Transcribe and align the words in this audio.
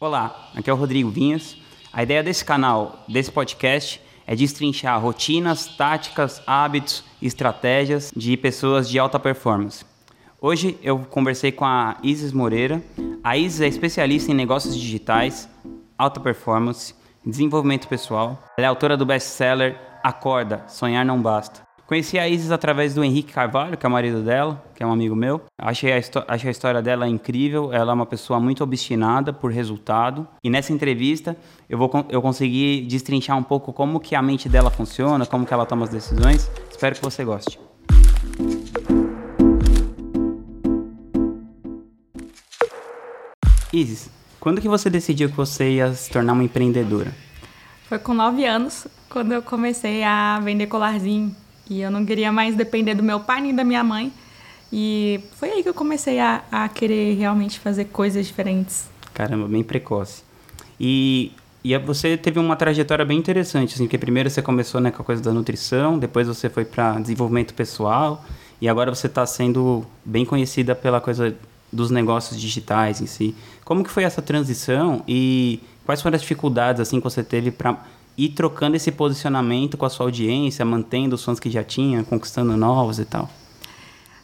Olá, 0.00 0.50
aqui 0.54 0.70
é 0.70 0.72
o 0.72 0.76
Rodrigo 0.76 1.10
Vinhas. 1.10 1.56
A 1.92 2.04
ideia 2.04 2.22
desse 2.22 2.44
canal, 2.44 3.04
desse 3.08 3.32
podcast, 3.32 4.00
é 4.28 4.36
destrinchar 4.36 5.02
rotinas, 5.02 5.66
táticas, 5.76 6.40
hábitos 6.46 7.02
e 7.20 7.26
estratégias 7.26 8.12
de 8.14 8.36
pessoas 8.36 8.88
de 8.88 8.96
alta 8.96 9.18
performance. 9.18 9.84
Hoje 10.40 10.78
eu 10.84 11.00
conversei 11.00 11.50
com 11.50 11.64
a 11.64 11.96
Isis 12.00 12.32
Moreira. 12.32 12.80
A 13.24 13.36
Isis 13.36 13.60
é 13.60 13.66
especialista 13.66 14.30
em 14.30 14.36
negócios 14.36 14.76
digitais, 14.76 15.48
alta 15.98 16.20
performance, 16.20 16.94
desenvolvimento 17.26 17.88
pessoal. 17.88 18.40
Ela 18.56 18.66
é 18.66 18.68
autora 18.68 18.96
do 18.96 19.04
best-seller 19.04 19.76
Acorda, 20.04 20.62
Sonhar 20.68 21.04
Não 21.04 21.20
Basta. 21.20 21.67
Conheci 21.88 22.18
a 22.18 22.28
Isis 22.28 22.50
através 22.50 22.92
do 22.92 23.02
Henrique 23.02 23.32
Carvalho, 23.32 23.74
que 23.74 23.86
é 23.86 23.88
o 23.88 23.90
marido 23.90 24.20
dela, 24.20 24.62
que 24.74 24.82
é 24.82 24.86
um 24.86 24.92
amigo 24.92 25.16
meu. 25.16 25.40
Achei 25.58 25.90
a, 25.90 25.96
achei 26.28 26.48
a 26.48 26.50
história 26.50 26.82
dela 26.82 27.08
incrível. 27.08 27.72
Ela 27.72 27.92
é 27.92 27.94
uma 27.94 28.04
pessoa 28.04 28.38
muito 28.38 28.62
obstinada 28.62 29.32
por 29.32 29.50
resultado. 29.50 30.28
E 30.44 30.50
nessa 30.50 30.70
entrevista 30.70 31.34
eu, 31.66 31.78
vou, 31.78 31.90
eu 32.10 32.20
consegui 32.20 32.82
destrinchar 32.82 33.38
um 33.38 33.42
pouco 33.42 33.72
como 33.72 34.00
que 34.00 34.14
a 34.14 34.20
mente 34.20 34.50
dela 34.50 34.70
funciona, 34.70 35.24
como 35.24 35.46
que 35.46 35.54
ela 35.54 35.64
toma 35.64 35.84
as 35.84 35.90
decisões. 35.90 36.50
Espero 36.70 36.94
que 36.94 37.00
você 37.00 37.24
goste. 37.24 37.58
Isis, 43.72 44.10
quando 44.38 44.60
que 44.60 44.68
você 44.68 44.90
decidiu 44.90 45.30
que 45.30 45.36
você 45.38 45.76
ia 45.76 45.94
se 45.94 46.10
tornar 46.10 46.34
uma 46.34 46.44
empreendedora? 46.44 47.14
Foi 47.88 47.98
com 47.98 48.12
nove 48.12 48.44
anos, 48.44 48.86
quando 49.08 49.32
eu 49.32 49.40
comecei 49.40 50.04
a 50.04 50.38
vender 50.40 50.66
colarzinho 50.66 51.34
e 51.68 51.80
eu 51.80 51.90
não 51.90 52.04
queria 52.04 52.32
mais 52.32 52.56
depender 52.56 52.94
do 52.94 53.02
meu 53.02 53.20
pai 53.20 53.40
nem 53.40 53.54
da 53.54 53.64
minha 53.64 53.84
mãe. 53.84 54.12
E 54.72 55.20
foi 55.36 55.50
aí 55.50 55.62
que 55.62 55.68
eu 55.68 55.74
comecei 55.74 56.20
a, 56.20 56.42
a 56.50 56.68
querer 56.68 57.14
realmente 57.16 57.58
fazer 57.58 57.86
coisas 57.86 58.26
diferentes. 58.26 58.88
Caramba, 59.14 59.48
bem 59.48 59.62
precoce. 59.62 60.22
E, 60.78 61.32
e 61.64 61.76
você 61.78 62.16
teve 62.16 62.38
uma 62.38 62.54
trajetória 62.54 63.04
bem 63.04 63.18
interessante, 63.18 63.74
assim, 63.74 63.84
porque 63.84 63.98
primeiro 63.98 64.28
você 64.28 64.42
começou 64.42 64.80
né, 64.80 64.90
com 64.90 65.02
a 65.02 65.04
coisa 65.04 65.22
da 65.22 65.32
nutrição, 65.32 65.98
depois 65.98 66.28
você 66.28 66.48
foi 66.48 66.64
para 66.64 66.98
desenvolvimento 67.00 67.54
pessoal, 67.54 68.24
e 68.60 68.68
agora 68.68 68.94
você 68.94 69.06
está 69.06 69.24
sendo 69.24 69.84
bem 70.04 70.24
conhecida 70.24 70.74
pela 70.74 71.00
coisa 71.00 71.34
dos 71.72 71.90
negócios 71.90 72.40
digitais 72.40 73.00
em 73.00 73.06
si. 73.06 73.34
Como 73.64 73.84
que 73.84 73.90
foi 73.90 74.04
essa 74.04 74.22
transição 74.22 75.02
e 75.06 75.60
quais 75.84 76.02
foram 76.02 76.16
as 76.16 76.22
dificuldades 76.22 76.80
assim 76.80 76.98
que 76.98 77.04
você 77.04 77.22
teve 77.22 77.50
para 77.50 77.78
ir 78.18 78.30
trocando 78.30 78.76
esse 78.76 78.90
posicionamento 78.90 79.76
com 79.76 79.86
a 79.86 79.90
sua 79.90 80.06
audiência, 80.06 80.64
mantendo 80.64 81.14
os 81.14 81.24
fãs 81.24 81.38
que 81.38 81.48
já 81.48 81.62
tinha, 81.62 82.02
conquistando 82.02 82.56
novos 82.56 82.98
e 82.98 83.04
tal? 83.04 83.30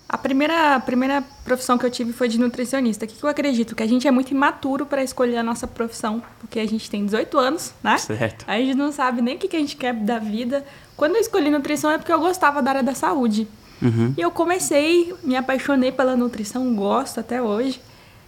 A 0.09 0.19
primeira, 0.19 0.75
a 0.75 0.81
primeira 0.81 1.25
profissão 1.45 1.78
que 1.78 1.87
eu 1.87 1.91
tive 1.91 2.12
foi 2.12 2.28
de 2.28 2.39
nutricionista. 2.39 3.05
O 3.05 3.09
que, 3.09 3.15
que 3.15 3.25
eu 3.25 3.28
acredito? 3.28 3.75
Que 3.75 3.83
a 3.83 3.87
gente 3.87 4.06
é 4.06 4.11
muito 4.11 4.33
imaturo 4.33 4.84
para 4.84 5.03
escolher 5.03 5.39
a 5.39 5.42
nossa 5.42 5.67
profissão, 5.67 6.22
porque 6.41 6.59
a 6.59 6.67
gente 6.67 6.91
tem 6.91 7.05
18 7.05 7.39
anos, 7.39 7.72
né? 7.83 7.97
Certo. 7.98 8.45
A 8.48 8.59
gente 8.59 8.75
não 8.75 8.92
sabe 8.92 9.22
nem 9.22 9.37
o 9.37 9.39
que, 9.39 9.48
que 9.48 9.56
a 9.56 9.61
gente 9.61 9.77
quer 9.77 9.95
da 9.95 10.19
vida. 10.19 10.65
Quando 10.97 11.15
eu 11.15 11.20
escolhi 11.20 11.48
nutrição 11.50 11.91
é 11.91 11.97
porque 11.97 12.12
eu 12.12 12.20
gostava 12.20 12.61
da 12.61 12.72
área 12.72 12.83
da 12.83 12.95
saúde. 12.95 13.48
Uhum. 13.81 14.15
E 14.17 14.20
eu 14.20 14.31
comecei, 14.31 15.15
me 15.22 15.37
apaixonei 15.37 15.91
pela 15.91 16.17
nutrição, 16.17 16.75
gosto 16.75 17.20
até 17.20 17.41
hoje 17.41 17.81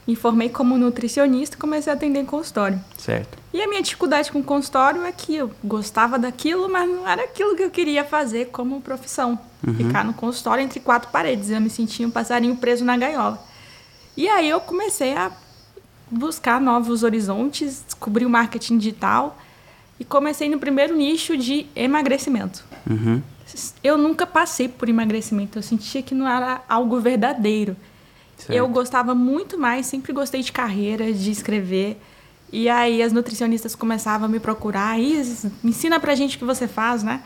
me 0.06 0.14
formei 0.14 0.48
como 0.48 0.78
nutricionista 0.78 1.56
e 1.56 1.58
comecei 1.58 1.92
a 1.92 1.96
atender 1.96 2.20
em 2.20 2.24
consultório. 2.24 2.80
Certo. 2.96 3.36
E 3.52 3.60
a 3.60 3.68
minha 3.68 3.82
dificuldade 3.82 4.30
com 4.30 4.38
o 4.38 4.44
consultório 4.44 5.02
é 5.02 5.10
que 5.10 5.34
eu 5.34 5.50
gostava 5.64 6.18
daquilo, 6.18 6.68
mas 6.68 6.88
não 6.88 7.08
era 7.08 7.24
aquilo 7.24 7.56
que 7.56 7.62
eu 7.62 7.70
queria 7.70 8.04
fazer 8.04 8.46
como 8.46 8.80
profissão. 8.80 9.38
Uhum. 9.66 9.74
Ficar 9.74 10.04
no 10.04 10.14
consultório 10.14 10.62
entre 10.62 10.78
quatro 10.78 11.10
paredes. 11.10 11.50
Eu 11.50 11.60
me 11.60 11.70
sentia 11.70 12.06
um 12.06 12.10
passarinho 12.10 12.56
preso 12.56 12.84
na 12.84 12.96
gaiola. 12.96 13.42
E 14.16 14.28
aí 14.28 14.48
eu 14.48 14.60
comecei 14.60 15.14
a 15.16 15.32
buscar 16.10 16.60
novos 16.60 17.02
horizontes, 17.02 17.82
descobri 17.84 18.24
o 18.24 18.30
marketing 18.30 18.78
digital 18.78 19.36
e 19.98 20.04
comecei 20.04 20.48
no 20.48 20.58
primeiro 20.58 20.94
nicho 20.96 21.36
de 21.36 21.66
emagrecimento. 21.74 22.64
Uhum. 22.88 23.20
Eu 23.82 23.96
nunca 23.96 24.26
passei 24.26 24.68
por 24.68 24.88
emagrecimento, 24.88 25.58
eu 25.58 25.62
sentia 25.62 26.02
que 26.02 26.14
não 26.14 26.28
era 26.28 26.62
algo 26.68 27.00
verdadeiro. 27.00 27.76
Certo. 28.36 28.52
Eu 28.52 28.68
gostava 28.68 29.14
muito 29.14 29.58
mais, 29.58 29.86
sempre 29.86 30.12
gostei 30.12 30.42
de 30.42 30.52
carreira, 30.52 31.12
de 31.12 31.30
escrever. 31.30 32.00
E 32.52 32.68
aí 32.68 33.02
as 33.02 33.12
nutricionistas 33.12 33.74
começavam 33.74 34.26
a 34.26 34.28
me 34.28 34.38
procurar, 34.38 35.00
Isis, 35.00 35.50
ensina 35.64 35.98
pra 35.98 36.14
gente 36.14 36.36
o 36.36 36.38
que 36.38 36.44
você 36.44 36.68
faz, 36.68 37.02
né? 37.02 37.22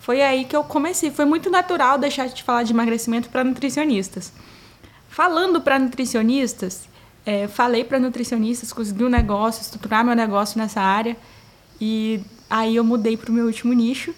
Foi 0.00 0.20
aí 0.20 0.44
que 0.44 0.54
eu 0.54 0.64
comecei. 0.64 1.10
Foi 1.10 1.24
muito 1.24 1.50
natural 1.50 1.98
deixar 1.98 2.28
de 2.28 2.42
falar 2.42 2.62
de 2.64 2.72
emagrecimento 2.72 3.28
para 3.28 3.44
nutricionistas. 3.44 4.32
Falando 5.08 5.60
para 5.60 5.78
nutricionistas, 5.78 6.88
é, 7.24 7.46
falei 7.46 7.84
para 7.84 8.00
nutricionistas, 8.00 8.72
consegui 8.72 9.04
um 9.04 9.08
negócio, 9.08 9.62
estruturar 9.62 10.04
meu 10.04 10.14
negócio 10.14 10.58
nessa 10.58 10.80
área. 10.80 11.16
E 11.80 12.20
aí 12.48 12.76
eu 12.76 12.84
mudei 12.84 13.16
para 13.16 13.30
o 13.30 13.32
meu 13.32 13.46
último 13.46 13.72
nicho. 13.72 14.14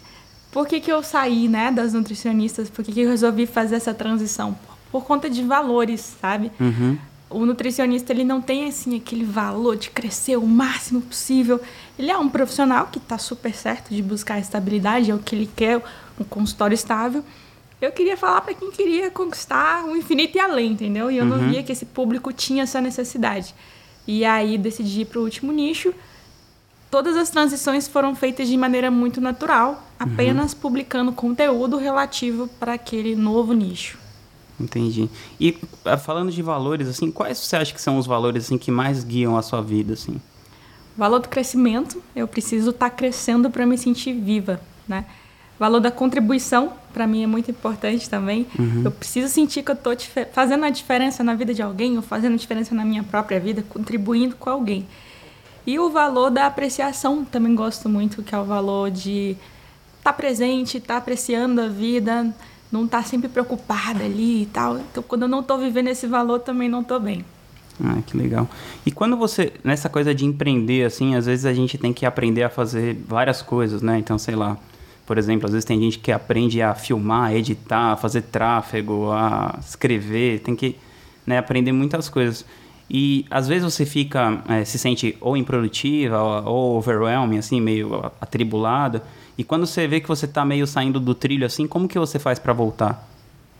Por 0.50 0.66
que, 0.66 0.80
que 0.80 0.90
eu 0.90 1.02
saí 1.02 1.48
né, 1.48 1.70
das 1.70 1.92
nutricionistas? 1.92 2.70
Por 2.70 2.84
que, 2.84 2.92
que 2.92 3.00
eu 3.00 3.10
resolvi 3.10 3.44
fazer 3.44 3.74
essa 3.74 3.92
transição? 3.92 4.56
Por 4.94 5.04
conta 5.04 5.28
de 5.28 5.42
valores, 5.42 6.14
sabe? 6.20 6.52
Uhum. 6.60 6.96
O 7.28 7.44
nutricionista 7.44 8.12
ele 8.12 8.22
não 8.22 8.40
tem 8.40 8.68
assim 8.68 8.96
aquele 8.96 9.24
valor 9.24 9.76
de 9.76 9.90
crescer 9.90 10.36
o 10.36 10.46
máximo 10.46 11.00
possível. 11.00 11.60
Ele 11.98 12.12
é 12.12 12.16
um 12.16 12.28
profissional 12.28 12.86
que 12.86 12.98
está 12.98 13.18
super 13.18 13.52
certo 13.52 13.92
de 13.92 14.00
buscar 14.00 14.38
estabilidade, 14.38 15.10
é 15.10 15.14
o 15.16 15.18
que 15.18 15.34
ele 15.34 15.50
quer, 15.56 15.82
um 16.16 16.22
consultório 16.22 16.76
estável. 16.76 17.24
Eu 17.80 17.90
queria 17.90 18.16
falar 18.16 18.42
para 18.42 18.54
quem 18.54 18.70
queria 18.70 19.10
conquistar 19.10 19.84
o 19.84 19.96
infinito 19.96 20.38
e 20.38 20.40
além, 20.40 20.70
entendeu? 20.70 21.10
E 21.10 21.18
eu 21.18 21.24
uhum. 21.24 21.30
não 21.30 21.48
via 21.48 21.64
que 21.64 21.72
esse 21.72 21.86
público 21.86 22.32
tinha 22.32 22.62
essa 22.62 22.80
necessidade. 22.80 23.52
E 24.06 24.24
aí 24.24 24.56
decidi 24.56 25.00
ir 25.00 25.06
para 25.06 25.18
o 25.18 25.24
último 25.24 25.50
nicho. 25.50 25.92
Todas 26.88 27.16
as 27.16 27.30
transições 27.30 27.88
foram 27.88 28.14
feitas 28.14 28.46
de 28.46 28.56
maneira 28.56 28.92
muito 28.92 29.20
natural, 29.20 29.70
uhum. 30.00 30.12
apenas 30.12 30.52
uhum. 30.52 30.60
publicando 30.60 31.10
conteúdo 31.10 31.78
relativo 31.78 32.46
para 32.60 32.74
aquele 32.74 33.16
novo 33.16 33.52
nicho. 33.52 34.03
Entendi. 34.58 35.08
E 35.40 35.58
ah, 35.84 35.96
falando 35.96 36.30
de 36.30 36.42
valores, 36.42 36.88
assim, 36.88 37.10
quais 37.10 37.38
você 37.38 37.56
acha 37.56 37.74
que 37.74 37.80
são 37.80 37.98
os 37.98 38.06
valores 38.06 38.44
assim 38.44 38.58
que 38.58 38.70
mais 38.70 39.02
guiam 39.02 39.36
a 39.36 39.42
sua 39.42 39.60
vida, 39.60 39.94
assim? 39.94 40.20
Valor 40.96 41.18
do 41.18 41.28
crescimento, 41.28 42.00
eu 42.14 42.28
preciso 42.28 42.70
estar 42.70 42.90
tá 42.90 42.96
crescendo 42.96 43.50
para 43.50 43.66
me 43.66 43.76
sentir 43.76 44.12
viva, 44.12 44.60
né? 44.86 45.04
Valor 45.58 45.80
da 45.80 45.90
contribuição, 45.90 46.72
para 46.92 47.06
mim 47.06 47.22
é 47.22 47.26
muito 47.26 47.50
importante 47.50 48.10
também. 48.10 48.46
Uhum. 48.58 48.82
Eu 48.84 48.90
preciso 48.90 49.28
sentir 49.28 49.62
que 49.62 49.70
eu 49.70 49.74
estou 49.74 49.94
fazendo 50.32 50.64
a 50.64 50.70
diferença 50.70 51.22
na 51.22 51.34
vida 51.34 51.54
de 51.54 51.62
alguém, 51.62 51.96
ou 51.96 52.02
fazendo 52.02 52.34
a 52.34 52.36
diferença 52.36 52.74
na 52.74 52.84
minha 52.84 53.02
própria 53.04 53.38
vida, 53.38 53.64
contribuindo 53.68 54.36
com 54.36 54.50
alguém. 54.50 54.86
E 55.66 55.78
o 55.78 55.90
valor 55.90 56.30
da 56.30 56.46
apreciação, 56.46 57.24
também 57.24 57.54
gosto 57.54 57.88
muito, 57.88 58.22
que 58.22 58.34
é 58.34 58.38
o 58.38 58.44
valor 58.44 58.90
de 58.90 59.36
estar 59.98 60.12
tá 60.12 60.12
presente, 60.12 60.78
estar 60.78 60.94
tá 60.94 60.98
apreciando 60.98 61.60
a 61.60 61.68
vida, 61.68 62.34
não 62.74 62.88
tá 62.88 63.02
sempre 63.04 63.28
preocupada 63.28 64.04
ali 64.04 64.42
e 64.42 64.46
tal. 64.46 64.78
Então, 64.78 65.02
quando 65.02 65.22
eu 65.22 65.28
não 65.28 65.40
estou 65.40 65.56
vivendo 65.58 65.88
esse 65.88 66.08
valor, 66.08 66.40
também 66.40 66.68
não 66.68 66.80
estou 66.80 66.98
bem. 66.98 67.24
Ah, 67.82 67.98
que 68.04 68.16
legal. 68.16 68.48
E 68.84 68.90
quando 68.90 69.16
você, 69.16 69.52
nessa 69.62 69.88
coisa 69.88 70.12
de 70.12 70.24
empreender, 70.24 70.84
assim, 70.84 71.14
às 71.14 71.26
vezes 71.26 71.46
a 71.46 71.52
gente 71.52 71.78
tem 71.78 71.92
que 71.92 72.04
aprender 72.04 72.42
a 72.42 72.50
fazer 72.50 72.96
várias 73.06 73.40
coisas, 73.42 73.80
né? 73.80 73.98
Então, 73.98 74.18
sei 74.18 74.34
lá, 74.34 74.58
por 75.06 75.18
exemplo, 75.18 75.46
às 75.46 75.52
vezes 75.52 75.64
tem 75.64 75.80
gente 75.80 75.98
que 76.00 76.10
aprende 76.10 76.60
a 76.60 76.74
filmar, 76.74 77.30
a 77.30 77.34
editar, 77.34 77.92
a 77.92 77.96
fazer 77.96 78.22
tráfego, 78.22 79.10
a 79.12 79.56
escrever, 79.60 80.40
tem 80.40 80.56
que 80.56 80.76
né, 81.24 81.38
aprender 81.38 81.72
muitas 81.72 82.08
coisas. 82.08 82.44
E 82.90 83.24
às 83.30 83.48
vezes 83.48 83.64
você 83.64 83.86
fica, 83.86 84.42
é, 84.48 84.64
se 84.64 84.78
sente 84.78 85.16
ou 85.20 85.36
improdutiva 85.36 86.20
ou, 86.22 86.44
ou 86.44 86.76
overwhelming, 86.76 87.38
assim, 87.38 87.60
meio 87.60 88.10
atribulada. 88.20 89.02
E 89.36 89.44
quando 89.44 89.66
você 89.66 89.86
vê 89.86 90.00
que 90.00 90.08
você 90.08 90.26
está 90.26 90.44
meio 90.44 90.66
saindo 90.66 91.00
do 91.00 91.14
trilho 91.14 91.46
assim, 91.46 91.66
como 91.66 91.88
que 91.88 91.98
você 91.98 92.18
faz 92.18 92.38
para 92.38 92.52
voltar? 92.52 93.08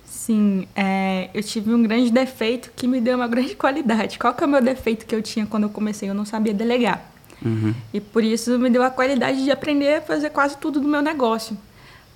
Sim, 0.04 0.66
é, 0.74 1.28
eu 1.34 1.42
tive 1.42 1.74
um 1.74 1.82
grande 1.82 2.10
defeito 2.10 2.70
que 2.74 2.86
me 2.86 3.00
deu 3.00 3.16
uma 3.16 3.28
grande 3.28 3.54
qualidade. 3.56 4.18
Qual 4.18 4.32
que 4.32 4.42
é 4.42 4.46
o 4.46 4.50
meu 4.50 4.62
defeito 4.62 5.04
que 5.04 5.14
eu 5.14 5.20
tinha 5.20 5.46
quando 5.46 5.64
eu 5.64 5.70
comecei? 5.70 6.08
Eu 6.08 6.14
não 6.14 6.24
sabia 6.24 6.54
delegar. 6.54 7.10
Uhum. 7.44 7.74
E 7.92 8.00
por 8.00 8.24
isso 8.24 8.58
me 8.58 8.70
deu 8.70 8.82
a 8.82 8.90
qualidade 8.90 9.44
de 9.44 9.50
aprender 9.50 9.96
a 9.96 10.00
fazer 10.00 10.30
quase 10.30 10.56
tudo 10.56 10.80
do 10.80 10.88
meu 10.88 11.02
negócio. 11.02 11.56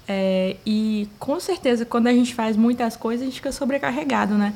É, 0.07 0.57
e 0.65 1.07
com 1.19 1.39
certeza, 1.39 1.85
quando 1.85 2.07
a 2.07 2.13
gente 2.13 2.35
faz 2.35 2.57
muitas 2.57 2.97
coisas, 2.97 3.23
a 3.23 3.25
gente 3.27 3.37
fica 3.37 3.53
sobrecarregado, 3.53 4.35
né? 4.35 4.55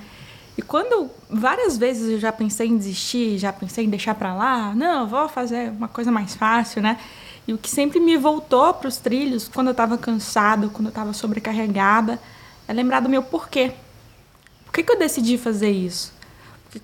E 0.56 0.60
quando 0.60 1.10
várias 1.30 1.78
vezes 1.78 2.10
eu 2.10 2.18
já 2.18 2.30
pensei 2.30 2.68
em 2.68 2.76
desistir, 2.76 3.38
já 3.38 3.52
pensei 3.52 3.86
em 3.86 3.88
deixar 3.88 4.14
para 4.14 4.34
lá, 4.34 4.74
não, 4.74 5.06
vou 5.06 5.28
fazer 5.28 5.70
uma 5.70 5.88
coisa 5.88 6.12
mais 6.12 6.34
fácil, 6.34 6.82
né? 6.82 6.98
E 7.48 7.52
o 7.52 7.58
que 7.58 7.70
sempre 7.70 7.98
me 7.98 8.16
voltou 8.16 8.72
para 8.74 8.88
os 8.88 8.98
trilhos, 8.98 9.48
quando 9.48 9.68
eu 9.68 9.72
estava 9.72 9.96
cansada, 9.96 10.68
quando 10.68 10.86
eu 10.86 10.90
estava 10.90 11.12
sobrecarregada, 11.12 12.20
é 12.68 12.72
lembrar 12.72 13.00
do 13.00 13.08
meu 13.08 13.22
porquê. 13.22 13.72
Por 14.64 14.72
que, 14.72 14.82
que 14.82 14.92
eu 14.92 14.98
decidi 14.98 15.38
fazer 15.38 15.70
isso? 15.70 16.12
Porque 16.64 16.82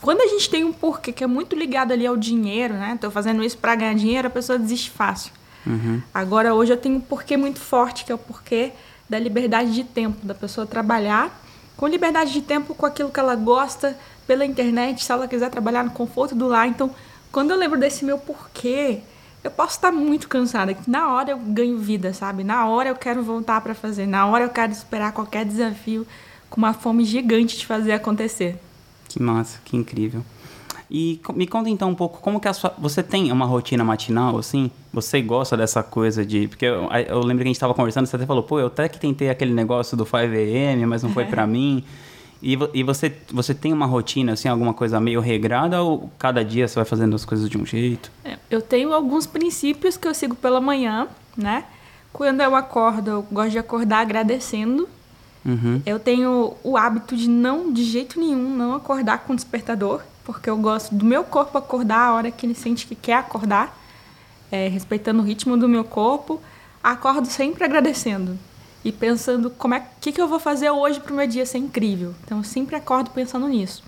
quando 0.00 0.20
a 0.20 0.26
gente 0.28 0.48
tem 0.48 0.64
um 0.64 0.72
porquê 0.72 1.12
que 1.12 1.24
é 1.24 1.26
muito 1.26 1.56
ligado 1.56 1.92
ali 1.92 2.06
ao 2.06 2.16
dinheiro, 2.16 2.74
né? 2.74 2.92
Estou 2.94 3.10
fazendo 3.10 3.42
isso 3.42 3.58
para 3.58 3.74
ganhar 3.74 3.94
dinheiro, 3.94 4.28
a 4.28 4.30
pessoa 4.30 4.58
desiste 4.58 4.90
fácil. 4.90 5.32
Uhum. 5.66 6.00
Agora, 6.14 6.54
hoje 6.54 6.72
eu 6.72 6.76
tenho 6.76 6.96
um 6.96 7.00
porquê 7.00 7.36
muito 7.36 7.58
forte, 7.58 8.04
que 8.04 8.12
é 8.12 8.14
o 8.14 8.18
porquê 8.18 8.72
da 9.08 9.18
liberdade 9.18 9.74
de 9.74 9.82
tempo, 9.82 10.24
da 10.24 10.34
pessoa 10.34 10.64
trabalhar 10.64 11.40
com 11.80 11.88
liberdade 11.88 12.30
de 12.30 12.42
tempo, 12.42 12.74
com 12.74 12.84
aquilo 12.84 13.08
que 13.08 13.18
ela 13.18 13.34
gosta, 13.34 13.96
pela 14.26 14.44
internet, 14.44 15.02
se 15.02 15.10
ela 15.10 15.26
quiser 15.26 15.48
trabalhar 15.48 15.82
no 15.82 15.90
conforto 15.90 16.34
do 16.34 16.46
lar. 16.46 16.68
Então, 16.68 16.90
quando 17.32 17.52
eu 17.52 17.56
lembro 17.56 17.80
desse 17.80 18.04
meu 18.04 18.18
porquê, 18.18 19.00
eu 19.42 19.50
posso 19.50 19.76
estar 19.76 19.90
muito 19.90 20.28
cansada. 20.28 20.76
Na 20.86 21.10
hora 21.14 21.30
eu 21.30 21.38
ganho 21.38 21.78
vida, 21.78 22.12
sabe? 22.12 22.44
Na 22.44 22.68
hora 22.68 22.90
eu 22.90 22.94
quero 22.94 23.22
voltar 23.22 23.62
para 23.62 23.74
fazer. 23.74 24.04
Na 24.04 24.26
hora 24.26 24.44
eu 24.44 24.50
quero 24.50 24.70
esperar 24.70 25.12
qualquer 25.12 25.46
desafio 25.46 26.06
com 26.50 26.58
uma 26.58 26.74
fome 26.74 27.02
gigante 27.02 27.56
de 27.56 27.64
fazer 27.64 27.92
acontecer. 27.92 28.58
Que 29.08 29.22
massa, 29.22 29.58
que 29.64 29.74
incrível. 29.74 30.22
E 30.90 31.20
me 31.34 31.46
conta 31.46 31.70
então 31.70 31.90
um 31.90 31.94
pouco 31.94 32.18
como 32.20 32.40
que 32.40 32.48
a 32.48 32.52
sua, 32.52 32.74
você 32.76 33.00
tem 33.00 33.30
uma 33.30 33.46
rotina 33.46 33.84
matinal 33.84 34.36
assim? 34.38 34.70
Você 34.92 35.22
gosta 35.22 35.56
dessa 35.56 35.84
coisa 35.84 36.26
de 36.26 36.48
porque 36.48 36.64
eu, 36.64 36.88
eu 37.06 37.20
lembro 37.20 37.38
que 37.38 37.44
a 37.44 37.46
gente 37.46 37.56
estava 37.56 37.72
conversando, 37.72 38.06
você 38.06 38.16
até 38.16 38.26
falou, 38.26 38.42
pô, 38.42 38.58
eu 38.58 38.66
até 38.66 38.88
que 38.88 38.98
tentei 38.98 39.30
aquele 39.30 39.54
negócio 39.54 39.96
do 39.96 40.04
5 40.04 40.16
AM, 40.16 40.86
mas 40.86 41.04
não 41.04 41.10
foi 41.10 41.26
para 41.26 41.46
mim. 41.46 41.84
E, 42.42 42.58
e 42.72 42.82
você, 42.82 43.14
você 43.30 43.54
tem 43.54 43.72
uma 43.72 43.86
rotina, 43.86 44.32
assim, 44.32 44.48
alguma 44.48 44.72
coisa 44.72 44.98
meio 44.98 45.20
regrada 45.20 45.82
ou 45.82 46.10
cada 46.18 46.44
dia 46.44 46.66
você 46.66 46.74
vai 46.74 46.84
fazendo 46.84 47.14
as 47.14 47.24
coisas 47.24 47.48
de 47.48 47.58
um 47.58 47.66
jeito? 47.66 48.10
É, 48.24 48.38
eu 48.50 48.62
tenho 48.62 48.92
alguns 48.92 49.26
princípios 49.26 49.96
que 49.96 50.08
eu 50.08 50.14
sigo 50.14 50.34
pela 50.34 50.60
manhã, 50.60 51.06
né? 51.36 51.64
Quando 52.12 52.40
eu 52.40 52.56
acordo, 52.56 53.10
eu 53.10 53.22
gosto 53.30 53.50
de 53.50 53.58
acordar 53.58 54.00
agradecendo. 54.00 54.88
Uhum. 55.44 55.80
Eu 55.86 56.00
tenho 56.00 56.54
o 56.64 56.76
hábito 56.76 57.16
de 57.16 57.28
não, 57.28 57.72
de 57.72 57.84
jeito 57.84 58.18
nenhum, 58.18 58.56
não 58.56 58.74
acordar 58.74 59.18
com 59.18 59.34
despertador, 59.34 60.02
porque 60.32 60.48
eu 60.48 60.56
gosto 60.56 60.94
do 60.94 61.04
meu 61.04 61.24
corpo 61.24 61.58
acordar 61.58 62.00
a 62.00 62.12
hora 62.12 62.30
que 62.30 62.46
ele 62.46 62.54
sente 62.54 62.86
que 62.86 62.94
quer 62.94 63.14
acordar, 63.14 63.76
é, 64.50 64.68
respeitando 64.68 65.20
o 65.20 65.24
ritmo 65.24 65.56
do 65.56 65.68
meu 65.68 65.84
corpo. 65.84 66.40
Acordo 66.82 67.26
sempre 67.26 67.64
agradecendo 67.64 68.38
e 68.84 68.90
pensando 68.90 69.50
como 69.50 69.74
é 69.74 69.82
que, 70.00 70.12
que 70.12 70.20
eu 70.20 70.28
vou 70.28 70.40
fazer 70.40 70.70
hoje 70.70 71.00
para 71.00 71.12
o 71.12 71.16
meu 71.16 71.26
dia 71.26 71.44
ser 71.44 71.58
incrível. 71.58 72.14
Então 72.24 72.38
eu 72.38 72.44
sempre 72.44 72.76
acordo 72.76 73.10
pensando 73.10 73.46
nisso. 73.48 73.82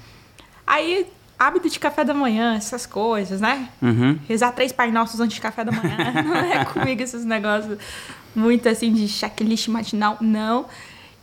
Aí, 0.66 1.06
hábito 1.38 1.68
de 1.68 1.78
café 1.78 2.04
da 2.04 2.12
manhã, 2.12 2.54
essas 2.54 2.86
coisas, 2.86 3.40
né? 3.40 3.68
Uhum. 3.80 4.18
Rezar 4.28 4.52
três 4.52 4.72
Pai 4.72 4.90
Nossos 4.90 5.20
antes 5.20 5.36
de 5.36 5.40
café 5.40 5.64
da 5.64 5.72
manhã. 5.72 5.96
não 6.22 6.36
é 6.36 6.64
comigo 6.64 7.02
esses 7.02 7.24
negócios 7.24 7.78
muito 8.34 8.68
assim 8.68 8.92
de 8.92 9.08
checklist 9.08 9.68
matinal, 9.68 10.18
não. 10.20 10.66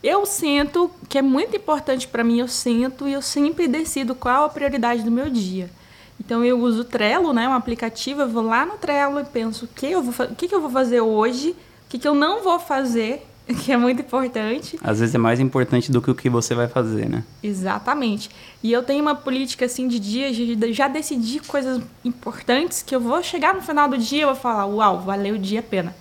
Eu 0.02 0.24
sinto 0.24 0.90
que 1.08 1.18
é 1.18 1.22
muito 1.22 1.56
importante 1.56 2.08
para 2.08 2.24
mim, 2.24 2.40
eu 2.40 2.48
sinto 2.48 3.06
e 3.06 3.12
eu 3.12 3.20
sempre 3.20 3.68
decido 3.68 4.14
qual 4.14 4.44
a 4.44 4.48
prioridade 4.48 5.02
do 5.02 5.10
meu 5.10 5.28
dia. 5.28 5.70
Então 6.18 6.44
eu 6.44 6.58
uso 6.60 6.82
o 6.82 6.84
Trello, 6.84 7.32
né, 7.32 7.48
um 7.48 7.52
aplicativo, 7.52 8.22
eu 8.22 8.28
vou 8.28 8.42
lá 8.42 8.64
no 8.64 8.78
Trello 8.78 9.20
e 9.20 9.24
penso 9.24 9.64
o 9.64 9.68
que 9.68 9.86
eu 9.86 10.02
vou, 10.02 10.26
o 10.26 10.34
que, 10.34 10.48
que 10.48 10.54
eu 10.54 10.60
vou 10.60 10.70
fazer 10.70 11.00
hoje, 11.00 11.50
o 11.50 11.90
que, 11.90 11.98
que 11.98 12.08
eu 12.08 12.14
não 12.14 12.42
vou 12.42 12.58
fazer 12.58 13.26
que 13.64 13.72
é 13.72 13.76
muito 13.76 14.02
importante. 14.02 14.78
Às 14.82 15.00
vezes 15.00 15.14
é 15.14 15.18
mais 15.18 15.40
importante 15.40 15.90
do 15.90 16.00
que 16.00 16.10
o 16.10 16.14
que 16.14 16.28
você 16.28 16.54
vai 16.54 16.68
fazer, 16.68 17.08
né? 17.08 17.24
Exatamente. 17.42 18.30
E 18.62 18.72
eu 18.72 18.82
tenho 18.82 19.02
uma 19.02 19.14
política 19.14 19.64
assim 19.64 19.88
de 19.88 19.98
dias, 19.98 20.36
de 20.36 20.72
já 20.72 20.88
decidir 20.88 21.40
coisas 21.46 21.82
importantes 22.04 22.82
que 22.82 22.94
eu 22.94 23.00
vou 23.00 23.22
chegar 23.22 23.54
no 23.54 23.62
final 23.62 23.88
do 23.88 23.98
dia 23.98 24.22
e 24.22 24.24
vou 24.24 24.34
falar, 24.34 24.66
uau, 24.66 25.00
valeu 25.00 25.34
o 25.34 25.38
dia 25.38 25.60
a 25.60 25.62
pena. 25.62 25.94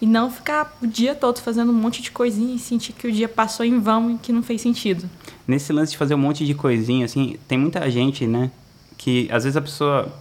E 0.00 0.06
não 0.06 0.30
ficar 0.30 0.76
o 0.82 0.86
dia 0.86 1.14
todo 1.14 1.40
fazendo 1.40 1.70
um 1.70 1.74
monte 1.74 2.02
de 2.02 2.10
coisinha 2.10 2.54
e 2.54 2.58
sentir 2.58 2.92
que 2.92 3.06
o 3.06 3.12
dia 3.12 3.28
passou 3.28 3.64
em 3.64 3.78
vão 3.78 4.10
e 4.10 4.18
que 4.18 4.32
não 4.32 4.42
fez 4.42 4.60
sentido. 4.60 5.08
Nesse 5.46 5.72
lance 5.72 5.92
de 5.92 5.98
fazer 5.98 6.14
um 6.14 6.18
monte 6.18 6.44
de 6.44 6.54
coisinha, 6.54 7.06
assim, 7.06 7.36
tem 7.48 7.56
muita 7.56 7.90
gente, 7.90 8.26
né? 8.26 8.50
Que 8.98 9.28
às 9.30 9.44
vezes 9.44 9.56
a 9.56 9.62
pessoa. 9.62 10.12